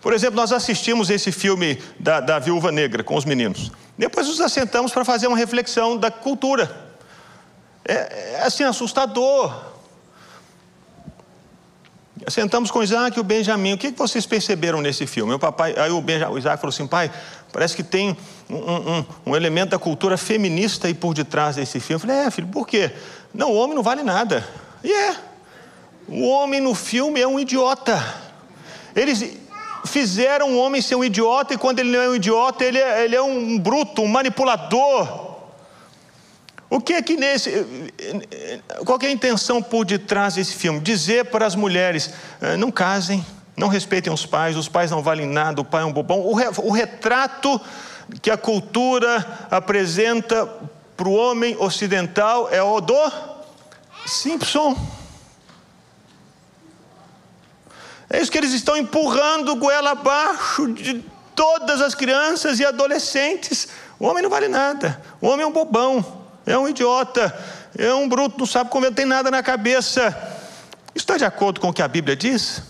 [0.01, 3.71] Por exemplo, nós assistimos esse filme da, da Viúva Negra com os meninos.
[3.97, 6.89] Depois nos assentamos para fazer uma reflexão da cultura.
[7.83, 9.69] É, é assim, assustador.
[12.29, 13.73] Sentamos com Isaac e o Benjamin.
[13.73, 15.29] O que vocês perceberam nesse filme?
[15.29, 17.11] Meu papai, aí o, Benjamin, o Isaac falou assim: pai,
[17.51, 18.15] parece que tem
[18.49, 21.95] um, um, um, elemento da cultura feminista aí por detrás desse filme.
[21.95, 22.91] Eu falei: é, filho, por quê?
[23.33, 24.47] Não, o homem não vale nada.
[24.81, 25.15] E é.
[26.07, 28.01] O homem no filme é um idiota.
[28.95, 29.38] Eles
[29.85, 33.05] fizeram o homem ser um idiota, e quando ele não é um idiota, ele é,
[33.05, 35.29] ele é um bruto, um manipulador.
[36.69, 37.51] O que é que nesse.
[38.85, 40.79] Qual é a intenção por detrás desse filme?
[40.79, 43.25] Dizer para as mulheres: eh, não casem,
[43.57, 46.19] não respeitem os pais, os pais não valem nada, o pai é um bobão.
[46.19, 47.59] O, re, o retrato
[48.21, 50.47] que a cultura apresenta
[50.95, 53.11] para o homem ocidental é o do
[54.05, 54.77] Simpson.
[58.09, 63.67] É isso que eles estão empurrando goela abaixo de todas as crianças e adolescentes.
[63.99, 67.37] O homem não vale nada, o homem é um bobão, é um idiota,
[67.77, 70.15] é um bruto, não sabe comer, não tem nada na cabeça.
[70.95, 72.63] Está de acordo com o que a Bíblia diz?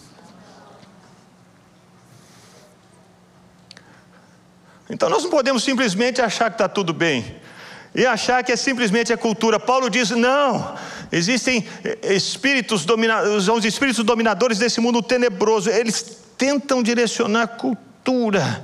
[4.89, 7.39] Então nós não podemos simplesmente achar que está tudo bem
[7.93, 9.59] e achar que é simplesmente a cultura.
[9.59, 10.75] Paulo diz: não,
[11.11, 18.63] existem eh, espíritos, dominadores, os espíritos dominadores desse mundo tenebroso, eles tentam direcionar a cultura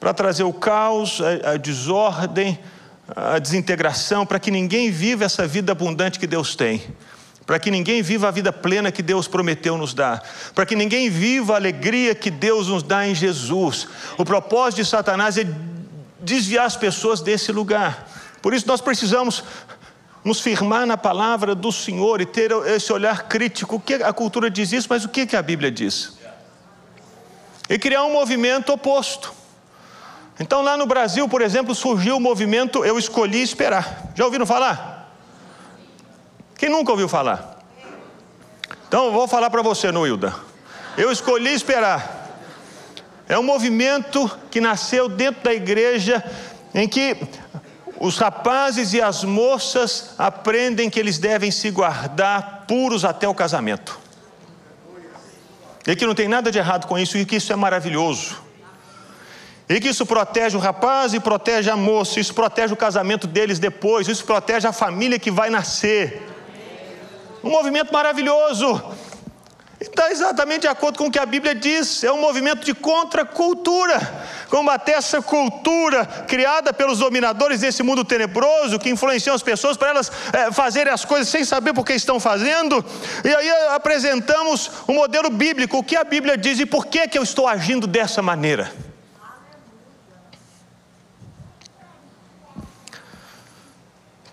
[0.00, 2.58] para trazer o caos, a, a desordem,
[3.14, 6.82] a desintegração, para que ninguém viva essa vida abundante que Deus tem
[7.46, 10.22] para que ninguém viva a vida plena que Deus prometeu nos dar,
[10.54, 13.88] para que ninguém viva a alegria que Deus nos dá em Jesus.
[14.16, 15.46] O propósito de Satanás é
[16.20, 18.08] desviar as pessoas desse lugar.
[18.40, 19.42] Por isso nós precisamos
[20.24, 23.76] nos firmar na palavra do Senhor e ter esse olhar crítico.
[23.76, 26.16] O que a cultura diz isso, mas o que a Bíblia diz?
[27.68, 29.32] E criar um movimento oposto.
[30.38, 34.12] Então, lá no Brasil, por exemplo, surgiu o movimento Eu Escolhi Esperar.
[34.14, 35.12] Já ouviram falar?
[36.56, 37.58] Quem nunca ouviu falar?
[38.86, 40.34] Então, vou falar para você, Noilda.
[40.96, 42.30] Eu escolhi esperar.
[43.28, 46.22] É um movimento que nasceu dentro da igreja,
[46.74, 47.16] em que
[48.02, 53.96] os rapazes e as moças aprendem que eles devem se guardar puros até o casamento.
[55.86, 58.42] E que não tem nada de errado com isso, e que isso é maravilhoso.
[59.68, 63.60] E que isso protege o rapaz e protege a moça, isso protege o casamento deles
[63.60, 66.28] depois, isso protege a família que vai nascer.
[67.44, 68.82] Um movimento maravilhoso
[69.82, 72.02] está exatamente de acordo com o que a Bíblia diz.
[72.04, 74.00] É um movimento de contracultura.
[74.48, 80.12] Combater essa cultura criada pelos dominadores desse mundo tenebroso que influenciam as pessoas para elas
[80.32, 82.84] é, fazerem as coisas sem saber por que estão fazendo.
[83.24, 87.08] E aí apresentamos o um modelo bíblico, o que a Bíblia diz e por que,
[87.08, 88.91] que eu estou agindo dessa maneira.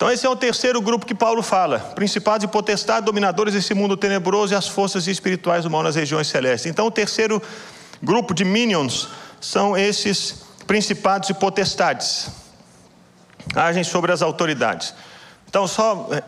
[0.00, 3.98] Então, esse é o terceiro grupo que Paulo fala: principados e potestades, dominadores desse mundo
[3.98, 6.70] tenebroso e as forças espirituais do mal nas regiões celestes.
[6.70, 7.42] Então, o terceiro
[8.02, 10.36] grupo de minions são esses
[10.66, 12.30] principados e potestades,
[13.54, 14.94] agem sobre as autoridades.
[15.46, 16.22] Então, só, é,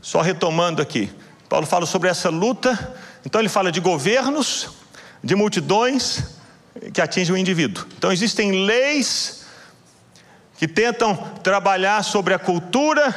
[0.00, 1.10] só retomando aqui,
[1.48, 4.68] Paulo fala sobre essa luta Então ele fala de governos,
[5.24, 6.22] de multidões
[6.94, 7.84] que atingem o indivíduo.
[7.98, 9.41] Então existem leis
[10.62, 13.12] que tentam trabalhar sobre a cultura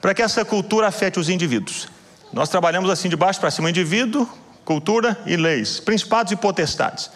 [0.00, 1.88] para que essa cultura afete os indivíduos.
[2.32, 4.26] Nós trabalhamos assim de baixo para cima: indivíduo,
[4.64, 7.10] cultura e leis, principados e potestades.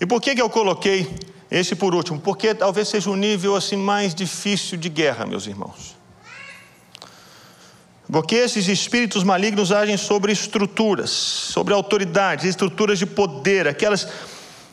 [0.00, 1.14] E por que, que eu coloquei
[1.50, 2.18] esse por último?
[2.18, 5.94] Porque talvez seja o nível assim mais difícil de guerra, meus irmãos.
[8.10, 14.08] Porque esses espíritos malignos agem sobre estruturas, sobre autoridades, estruturas de poder, aquelas,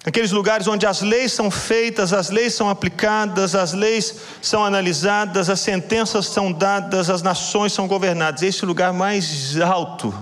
[0.05, 5.49] aqueles lugares onde as leis são feitas, as leis são aplicadas, as leis são analisadas,
[5.49, 8.41] as sentenças são dadas, as nações são governadas.
[8.41, 10.13] Esse é o lugar mais alto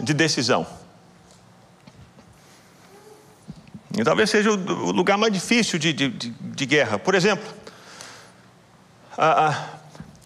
[0.00, 0.66] de decisão.
[3.96, 6.98] E talvez seja o lugar mais difícil de, de, de, de guerra.
[6.98, 7.46] Por exemplo,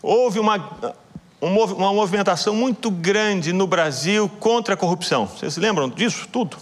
[0.03, 0.57] houve uma
[1.41, 5.27] uma movimentação muito grande no Brasil contra a corrupção.
[5.27, 6.57] Vocês lembram disso tudo?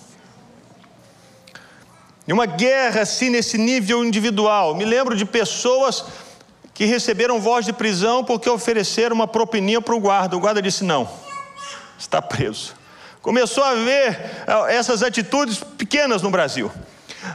[2.27, 4.75] E uma guerra assim nesse nível individual.
[4.75, 6.05] Me lembro de pessoas
[6.73, 10.37] que receberam voz de prisão porque ofereceram uma propininha para o guarda.
[10.37, 11.09] O guarda disse: não,
[11.99, 12.75] está preso.
[13.21, 16.71] Começou a ver eh, essas atitudes pequenas no Brasil.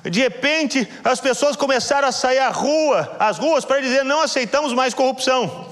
[0.03, 4.73] De repente, as pessoas começaram a sair à rua, às ruas, para dizer: não aceitamos
[4.73, 5.68] mais corrupção.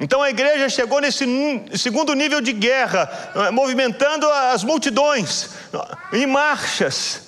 [0.00, 1.24] Então a igreja chegou nesse
[1.76, 5.50] segundo nível de guerra, eh, movimentando as multidões
[6.12, 7.26] em marchas.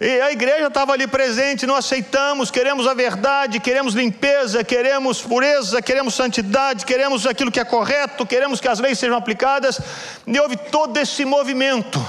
[0.00, 5.82] E a igreja estava ali presente, não aceitamos, queremos a verdade, queremos limpeza, queremos pureza,
[5.82, 9.80] queremos santidade, queremos aquilo que é correto, queremos que as leis sejam aplicadas.
[10.26, 12.00] E houve todo esse movimento.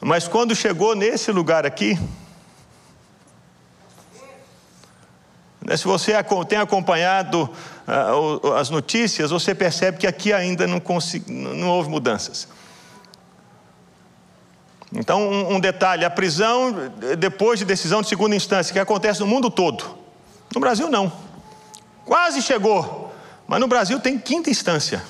[0.00, 1.98] Mas quando chegou nesse lugar aqui,
[5.53, 6.12] Né, se você
[6.46, 7.48] tem acompanhado
[7.88, 10.82] uh, as notícias, você percebe que aqui ainda não,
[11.28, 12.46] não houve mudanças.
[14.92, 19.26] Então, um, um, detalhe: a prisão depois de decisão de segunda instância, que acontece no
[19.26, 19.98] mundo todo.
[20.54, 21.12] No Brasil, não.
[22.04, 23.12] Quase chegou,
[23.48, 25.02] mas no Brasil tem quinta instância.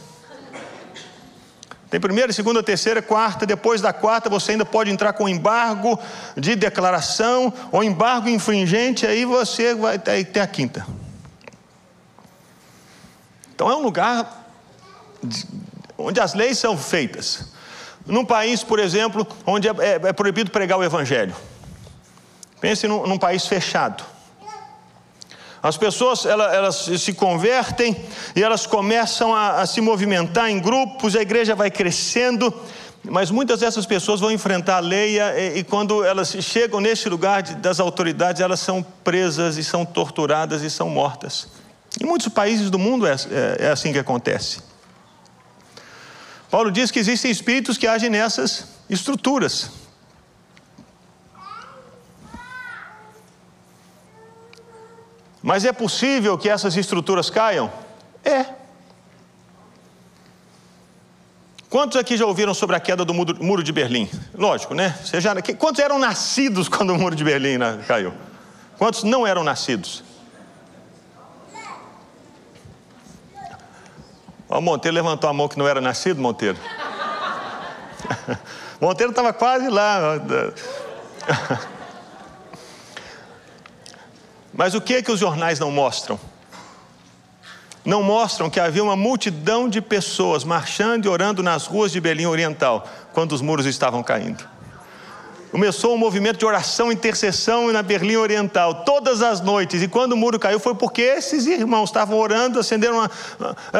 [1.94, 3.46] Tem primeira, segunda, terceira, quarta.
[3.46, 5.96] Depois da quarta, você ainda pode entrar com embargo
[6.36, 9.06] de declaração ou embargo infringente.
[9.06, 10.84] Aí você vai ter a quinta.
[13.54, 14.44] Então é um lugar
[15.96, 17.52] onde as leis são feitas.
[18.04, 21.36] Num país, por exemplo, onde é, é, é proibido pregar o evangelho.
[22.60, 24.04] Pense num, num país fechado.
[25.64, 27.96] As pessoas elas, elas, se convertem
[28.36, 32.52] e elas começam a, a se movimentar em grupos, a igreja vai crescendo,
[33.02, 37.42] mas muitas dessas pessoas vão enfrentar a lei e, e quando elas chegam neste lugar
[37.42, 41.48] de, das autoridades, elas são presas e são torturadas e são mortas.
[41.98, 44.58] Em muitos países do mundo é, é, é assim que acontece.
[46.50, 49.70] Paulo diz que existem espíritos que agem nessas estruturas.
[55.44, 57.70] Mas é possível que essas estruturas caiam?
[58.24, 58.46] É.
[61.68, 64.10] Quantos aqui já ouviram sobre a queda do muro de Berlim?
[64.32, 64.98] Lógico, né?
[65.04, 68.14] Você já, quantos eram nascidos quando o muro de Berlim caiu?
[68.78, 70.02] Quantos não eram nascidos?
[74.48, 76.56] O Monteiro levantou a mão que não era nascido, Monteiro.
[78.80, 80.00] Monteiro estava quase lá.
[84.56, 86.18] Mas o que é que os jornais não mostram?
[87.84, 92.26] Não mostram que havia uma multidão de pessoas marchando e orando nas ruas de Berlim
[92.26, 94.48] Oriental quando os muros estavam caindo.
[95.50, 99.82] Começou um movimento de oração e intercessão na Berlim Oriental, todas as noites.
[99.82, 103.10] E quando o muro caiu, foi porque esses irmãos estavam orando, acenderam uma,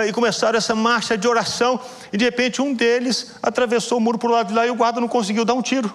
[0.06, 1.80] e começaram essa marcha de oração.
[2.12, 4.74] E de repente, um deles atravessou o muro para o lado de lá e o
[4.76, 5.92] guarda não conseguiu dar um tiro.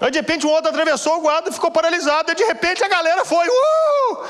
[0.00, 2.30] Aí de repente um outro atravessou o guarda e ficou paralisado.
[2.32, 4.24] E de repente a galera foi, uh!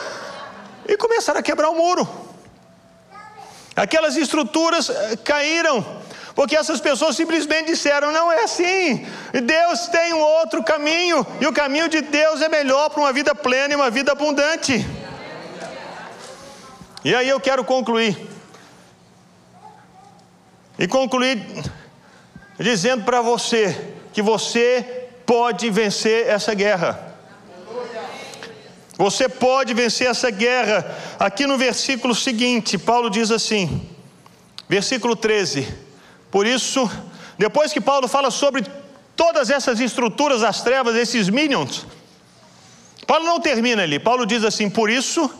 [0.88, 2.08] E começaram a quebrar o muro.
[3.74, 5.84] Aquelas estruturas eh, caíram,
[6.34, 9.06] porque essas pessoas simplesmente disseram: não é assim.
[9.32, 13.34] Deus tem um outro caminho, e o caminho de Deus é melhor para uma vida
[13.34, 14.86] plena e uma vida abundante.
[17.04, 18.16] E aí eu quero concluir.
[20.78, 21.44] E concluir
[22.58, 24.95] dizendo para você que você
[25.26, 27.14] pode vencer essa guerra.
[28.96, 30.96] Você pode vencer essa guerra.
[31.18, 33.86] Aqui no versículo seguinte, Paulo diz assim,
[34.68, 35.68] versículo 13:
[36.30, 36.90] Por isso,
[37.36, 38.64] depois que Paulo fala sobre
[39.14, 41.86] todas essas estruturas das trevas, esses minions,
[43.06, 43.98] Paulo não termina ali.
[43.98, 45.30] Paulo diz assim: Por isso,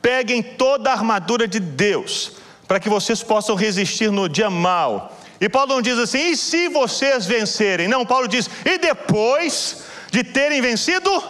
[0.00, 2.32] peguem toda a armadura de Deus,
[2.66, 5.17] para que vocês possam resistir no dia mal.
[5.40, 7.86] E Paulo não diz assim, e se vocês vencerem?
[7.86, 11.22] Não, Paulo diz, e depois de terem vencido?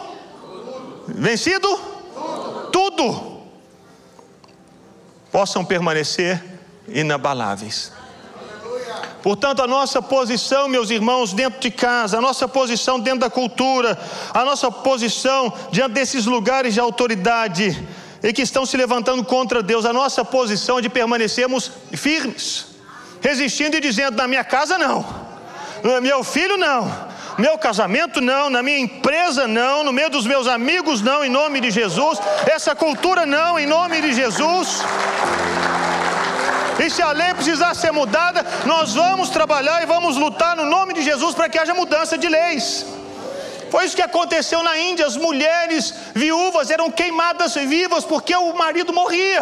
[1.07, 1.67] Vencido?
[2.71, 3.39] Tudo.
[5.31, 6.43] Possam permanecer
[6.87, 7.91] inabaláveis.
[9.21, 13.99] Portanto, a nossa posição, meus irmãos, dentro de casa, a nossa posição dentro da cultura,
[14.33, 17.85] a nossa posição diante desses lugares de autoridade
[18.23, 22.68] e que estão se levantando contra Deus, a nossa posição é de permanecermos firmes,
[23.21, 25.05] resistindo e dizendo: na minha casa não,
[25.83, 26.91] no meu filho não,
[27.37, 31.59] meu casamento não, na minha empresa não, no meio dos meus amigos não, em nome
[31.61, 34.83] de Jesus, essa cultura não, em nome de Jesus.
[36.79, 40.93] E se a lei precisar ser mudada, nós vamos trabalhar e vamos lutar no nome
[40.93, 42.85] de Jesus para que haja mudança de leis.
[43.69, 45.05] Foi isso que aconteceu na Índia.
[45.05, 49.41] As mulheres viúvas eram queimadas vivas porque o marido morria.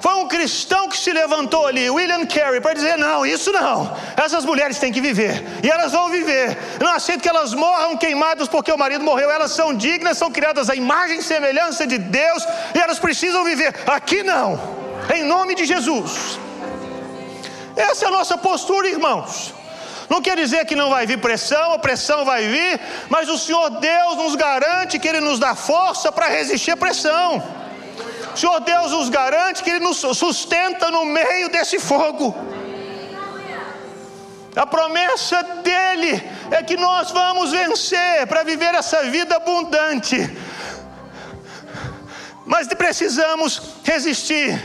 [0.00, 3.96] Foi um cristão que se levantou ali, William Carey, para dizer: não, isso não.
[4.16, 5.44] Essas mulheres têm que viver.
[5.62, 6.56] E elas vão viver.
[6.80, 9.30] não aceito que elas morram queimadas porque o marido morreu.
[9.30, 12.44] Elas são dignas, são criadas à imagem e semelhança de Deus.
[12.74, 13.74] E elas precisam viver.
[13.86, 14.60] Aqui não.
[15.14, 16.38] Em nome de Jesus.
[17.76, 19.57] Essa é a nossa postura, irmãos.
[20.08, 23.68] Não quer dizer que não vai vir pressão, a pressão vai vir, mas o Senhor
[23.70, 27.42] Deus nos garante que Ele nos dá força para resistir à pressão.
[28.34, 32.34] O Senhor Deus nos garante que Ele nos sustenta no meio desse fogo.
[34.56, 40.16] A promessa dele é que nós vamos vencer para viver essa vida abundante.
[42.46, 44.58] Mas precisamos resistir.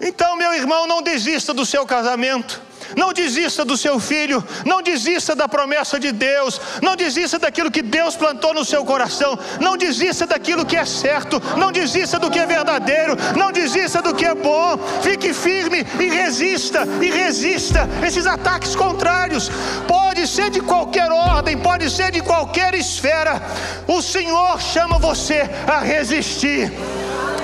[0.00, 2.60] Então, meu irmão, não desista do seu casamento.
[2.96, 7.82] Não desista do seu filho, não desista da promessa de Deus, não desista daquilo que
[7.82, 12.38] Deus plantou no seu coração, não desista daquilo que é certo, não desista do que
[12.38, 14.78] é verdadeiro, não desista do que é bom.
[15.02, 19.50] Fique firme e resista, e resista esses ataques contrários.
[19.86, 23.42] Pode ser de qualquer ordem, pode ser de qualquer esfera.
[23.86, 26.72] O Senhor chama você a resistir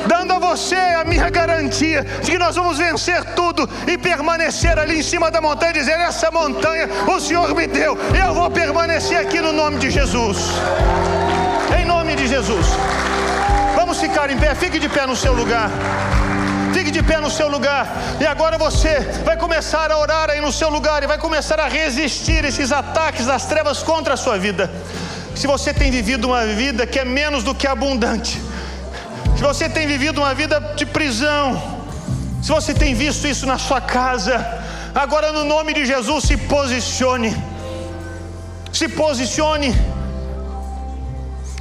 [0.07, 4.99] dando a você a minha garantia de que nós vamos vencer tudo e permanecer ali
[4.99, 9.41] em cima da montanha, dizer: essa montanha o Senhor me deu, eu vou permanecer aqui
[9.41, 10.39] no nome de Jesus.
[11.79, 12.67] Em nome de Jesus.
[13.75, 15.71] Vamos ficar em pé, fique de pé no seu lugar.
[16.73, 17.87] Fique de pé no seu lugar.
[18.21, 21.69] E agora você vai começar a orar aí no seu lugar e vai começar a
[21.69, 24.71] resistir esses ataques das trevas contra a sua vida.
[25.35, 28.41] Se você tem vivido uma vida que é menos do que abundante,
[29.39, 31.63] se você tem vivido uma vida de prisão,
[32.43, 34.35] se você tem visto isso na sua casa,
[34.93, 37.31] agora no nome de Jesus se posicione,
[38.73, 39.73] se posicione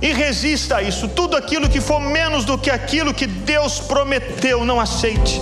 [0.01, 1.07] e resista a isso.
[1.07, 5.39] Tudo aquilo que for menos do que aquilo que Deus prometeu, não aceite.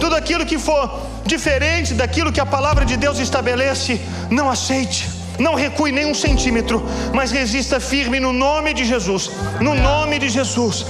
[0.00, 5.08] Tudo aquilo que for diferente daquilo que a palavra de Deus estabelece, não aceite.
[5.38, 6.84] Não recue nem um centímetro,
[7.14, 9.30] mas resista firme no nome de Jesus.
[9.60, 10.84] No nome de Jesus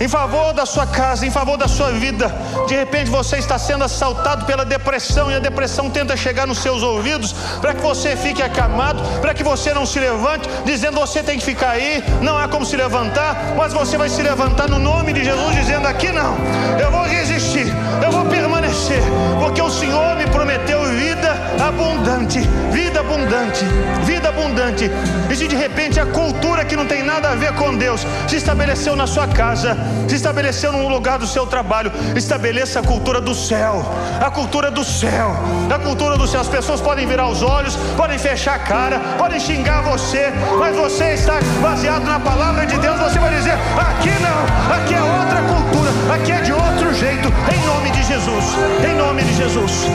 [0.00, 2.32] em favor da sua casa, em favor da sua vida.
[2.66, 6.82] De repente você está sendo assaltado pela depressão e a depressão tenta chegar nos seus
[6.82, 11.38] ouvidos para que você fique acamado, para que você não se levante, dizendo você tem
[11.38, 15.12] que ficar aí, não há como se levantar, mas você vai se levantar no nome
[15.12, 16.36] de Jesus, dizendo aqui não,
[16.78, 17.66] eu vou resistir,
[18.02, 18.53] eu vou permanecer,
[19.40, 21.32] porque o Senhor me prometeu vida
[21.64, 22.40] abundante,
[22.72, 23.64] vida abundante,
[24.04, 24.90] vida abundante.
[25.30, 28.36] E se de repente a cultura que não tem nada a ver com Deus se
[28.36, 29.76] estabeleceu na sua casa,
[30.08, 33.84] se estabeleceu num lugar do seu trabalho, estabeleça a cultura do céu,
[34.20, 35.36] a cultura do céu,
[35.72, 36.40] a cultura do céu.
[36.40, 41.14] As pessoas podem virar os olhos, podem fechar a cara, podem xingar você, mas você
[41.14, 42.98] está baseado na palavra de Deus.
[43.00, 47.66] Você vai dizer: aqui não, aqui é outra cultura, aqui é de outro jeito, em
[47.66, 48.44] nome de Jesus,
[48.88, 49.86] em nome de Jesus,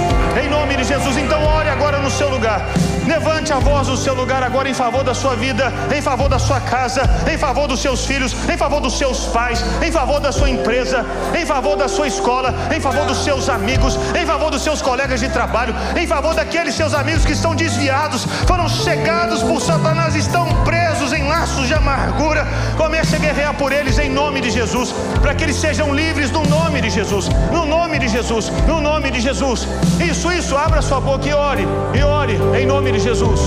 [0.41, 1.18] em nome de Jesus.
[1.18, 2.62] Então, ore agora no seu lugar.
[3.07, 6.38] Levante a voz do seu lugar agora em favor da sua vida, em favor da
[6.38, 7.01] sua casa,
[7.32, 11.03] em favor dos seus filhos, em favor dos seus pais, em favor da sua empresa,
[11.36, 15.20] em favor da sua escola, em favor dos seus amigos, em favor dos seus colegas
[15.20, 20.45] de trabalho, em favor daqueles seus amigos que estão desviados, foram cegados por Satanás, estão
[20.64, 22.47] presos em laços de amargura.
[22.78, 26.43] Comece a guerrear por eles em nome de Jesus, para que eles sejam livres no
[26.45, 29.68] nome de Jesus, no nome de Jesus, no nome de Jesus.
[30.00, 33.41] Isso, isso, abra sua boca e ore, e ore em nome de Jesus.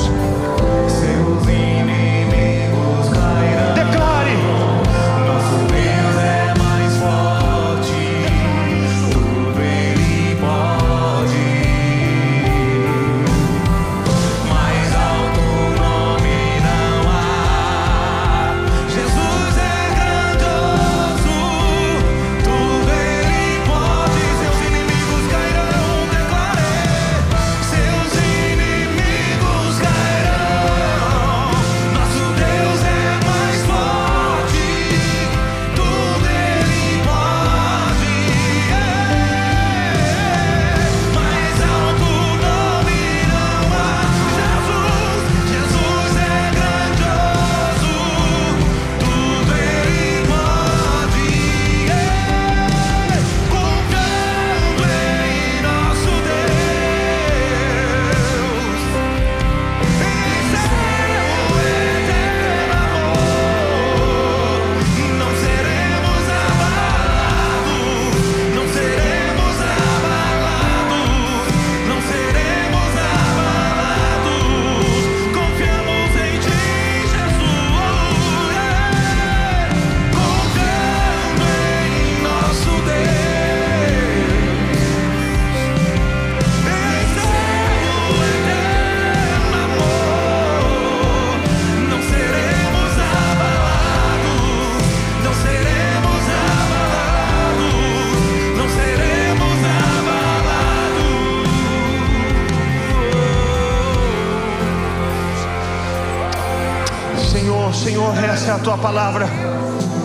[108.83, 109.29] Palavra,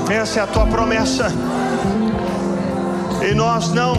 [0.07, 1.33] essa é a tua promessa.
[3.27, 3.95] E nós não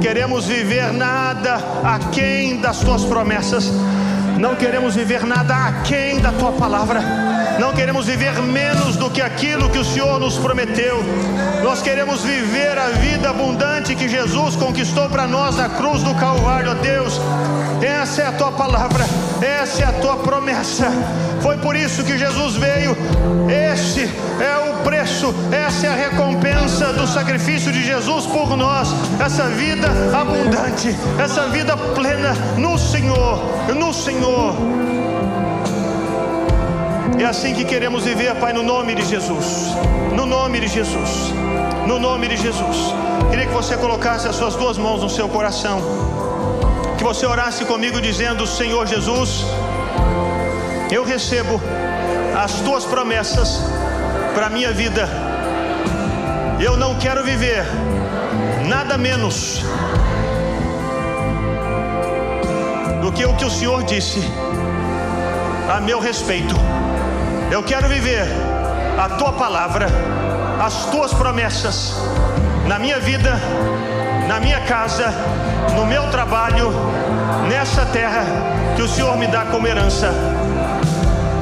[0.00, 3.68] queremos viver nada aquém das tuas promessas,
[4.38, 7.02] não queremos viver nada aquém da tua palavra,
[7.58, 11.02] não queremos viver menos do que aquilo que o Senhor nos prometeu.
[11.64, 16.70] Nós queremos viver a vida abundante que Jesus conquistou para nós na cruz do Calvário,
[16.70, 17.20] ó Deus.
[17.82, 19.04] Essa é a tua palavra,
[19.40, 20.86] essa é a tua promessa.
[21.40, 22.96] Foi por isso que Jesus veio.
[23.48, 28.88] Esse é o preço, essa é a recompensa do sacrifício de Jesus por nós.
[29.18, 33.40] Essa vida abundante, essa vida plena no Senhor,
[33.74, 34.54] no Senhor.
[37.18, 39.74] É assim que queremos viver, Pai, no nome de Jesus.
[40.14, 41.32] No nome de Jesus.
[41.86, 42.94] No nome de Jesus.
[43.28, 45.80] Queria que você colocasse as suas duas mãos no seu coração.
[47.00, 49.46] Que você orasse comigo dizendo: Senhor Jesus,
[50.90, 51.58] eu recebo
[52.38, 53.62] as tuas promessas
[54.34, 55.08] para a minha vida.
[56.60, 57.64] Eu não quero viver
[58.68, 59.64] nada menos
[63.00, 64.20] do que o que o Senhor disse
[65.74, 66.54] a meu respeito.
[67.50, 68.26] Eu quero viver
[68.98, 69.86] a tua palavra,
[70.62, 71.94] as tuas promessas
[72.66, 73.40] na minha vida,
[74.30, 75.12] na minha casa,
[75.74, 76.70] no meu trabalho,
[77.48, 78.24] nessa terra
[78.76, 80.08] que o Senhor me dá como herança.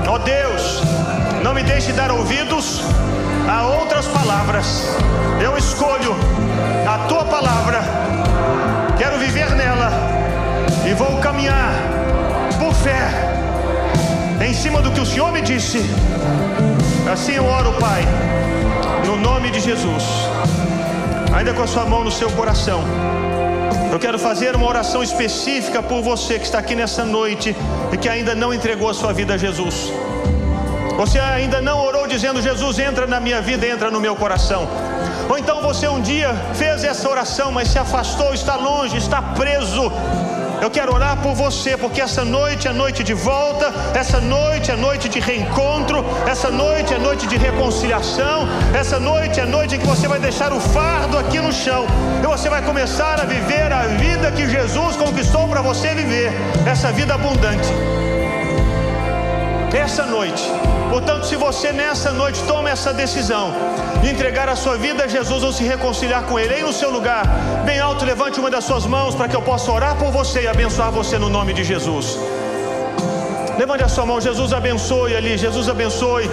[0.07, 0.81] Ó oh Deus,
[1.43, 2.81] não me deixe dar ouvidos
[3.47, 4.97] a outras palavras.
[5.39, 6.17] Eu escolho
[6.89, 7.83] a tua palavra,
[8.97, 9.91] quero viver nela
[10.89, 11.75] e vou caminhar
[12.59, 13.11] por fé
[14.41, 15.85] em cima do que o Senhor me disse.
[17.13, 18.03] Assim eu oro, Pai,
[19.05, 20.28] no nome de Jesus.
[21.39, 22.83] Ainda com a sua mão no seu coração.
[23.93, 27.55] Eu quero fazer uma oração específica por você que está aqui nessa noite
[27.93, 29.93] e que ainda não entregou a sua vida a Jesus.
[30.97, 34.69] Você ainda não orou dizendo: Jesus, entra na minha vida, entra no meu coração.
[35.29, 39.93] Ou então você um dia fez essa oração, mas se afastou, está longe, está preso
[40.61, 44.77] eu quero orar por você, porque essa noite é noite de volta, essa noite é
[44.77, 48.49] noite de reencontro, essa noite é noite de reconciliação,
[48.79, 51.87] essa noite é noite em que você vai deixar o fardo aqui no chão
[52.23, 56.33] e você vai começar a viver a vida que Jesus conquistou para você viver,
[56.67, 57.69] essa vida abundante.
[59.73, 60.43] Essa noite.
[60.91, 63.53] Portanto, se você nessa noite toma essa decisão
[64.03, 66.91] de entregar a sua vida a Jesus ou se reconciliar com Ele, aí no seu
[66.91, 67.25] lugar,
[67.65, 70.49] bem alto, levante uma das suas mãos para que eu possa orar por você e
[70.49, 72.19] abençoar você no nome de Jesus.
[73.59, 76.31] Levante a sua mão, Jesus abençoe ali, Jesus abençoe.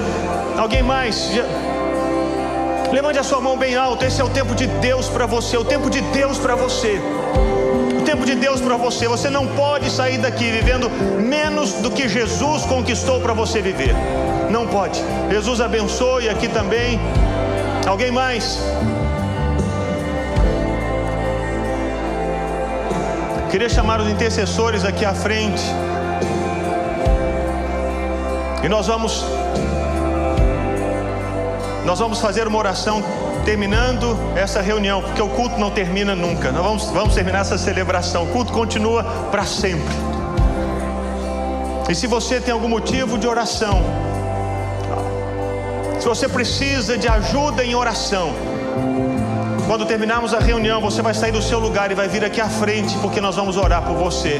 [0.57, 1.31] Alguém mais?
[2.91, 4.05] Levante a sua mão bem alto.
[4.05, 7.01] Esse é o tempo de Deus para você, o tempo de Deus para você
[8.05, 9.07] tempo de Deus para você.
[9.07, 10.89] Você não pode sair daqui vivendo
[11.19, 13.93] menos do que Jesus conquistou para você viver.
[14.49, 15.01] Não pode.
[15.29, 16.99] Jesus abençoe aqui também.
[17.87, 18.59] Alguém mais?
[23.49, 25.63] Queria chamar os intercessores aqui à frente.
[28.63, 29.23] E nós vamos
[31.85, 33.03] nós vamos fazer uma oração
[33.45, 36.51] terminando essa reunião, porque o culto não termina nunca.
[36.51, 38.23] Nós vamos, vamos terminar essa celebração.
[38.23, 39.93] O culto continua para sempre.
[41.87, 43.83] E se você tem algum motivo de oração,
[45.99, 48.33] se você precisa de ajuda em oração,
[49.67, 52.47] quando terminarmos a reunião, você vai sair do seu lugar e vai vir aqui à
[52.47, 54.39] frente, porque nós vamos orar por você.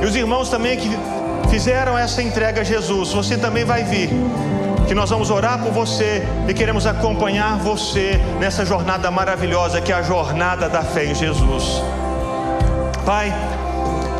[0.00, 0.90] E os irmãos também que
[1.48, 4.10] fizeram essa entrega a Jesus, você também vai vir
[4.86, 9.94] que nós vamos orar por você e queremos acompanhar você nessa jornada maravilhosa que é
[9.94, 11.82] a jornada da fé em Jesus.
[13.06, 13.32] Pai,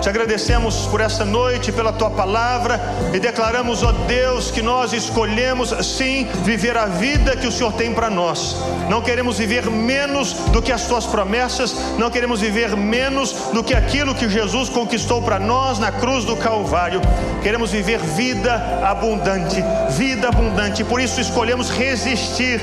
[0.01, 2.81] te agradecemos por essa noite, pela tua palavra
[3.13, 7.93] e declaramos, ó Deus, que nós escolhemos sim viver a vida que o Senhor tem
[7.93, 8.57] para nós.
[8.89, 13.75] Não queremos viver menos do que as tuas promessas, não queremos viver menos do que
[13.75, 17.01] aquilo que Jesus conquistou para nós na cruz do Calvário.
[17.43, 20.83] Queremos viver vida abundante, vida abundante.
[20.83, 22.61] Por isso escolhemos resistir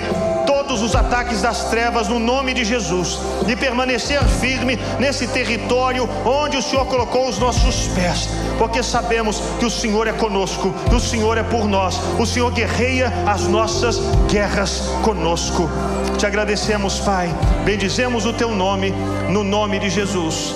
[0.77, 6.55] todos os ataques das trevas no nome de Jesus e permanecer firme nesse território onde
[6.55, 10.99] o Senhor colocou os nossos pés, porque sabemos que o Senhor é conosco, que o
[10.99, 13.97] Senhor é por nós, o Senhor guerreia as nossas
[14.29, 15.67] guerras conosco.
[16.15, 17.33] Te agradecemos, Pai,
[17.65, 18.91] bendizemos o teu nome,
[19.29, 20.53] no nome de Jesus.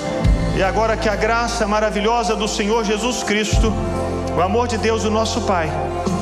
[0.55, 3.73] E agora que a graça maravilhosa do Senhor Jesus Cristo,
[4.37, 5.71] o amor de Deus, o nosso Pai,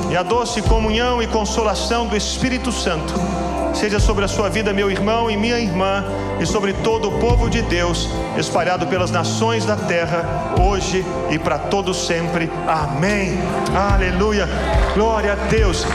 [0.09, 3.13] e a doce comunhão e consolação do Espírito Santo
[3.73, 6.03] seja sobre a sua vida, meu irmão e minha irmã,
[6.39, 11.57] e sobre todo o povo de Deus, espalhado pelas nações da terra, hoje e para
[11.57, 12.49] todo sempre.
[12.67, 13.37] Amém.
[13.75, 14.47] Aleluia.
[14.95, 15.85] Glória a Deus.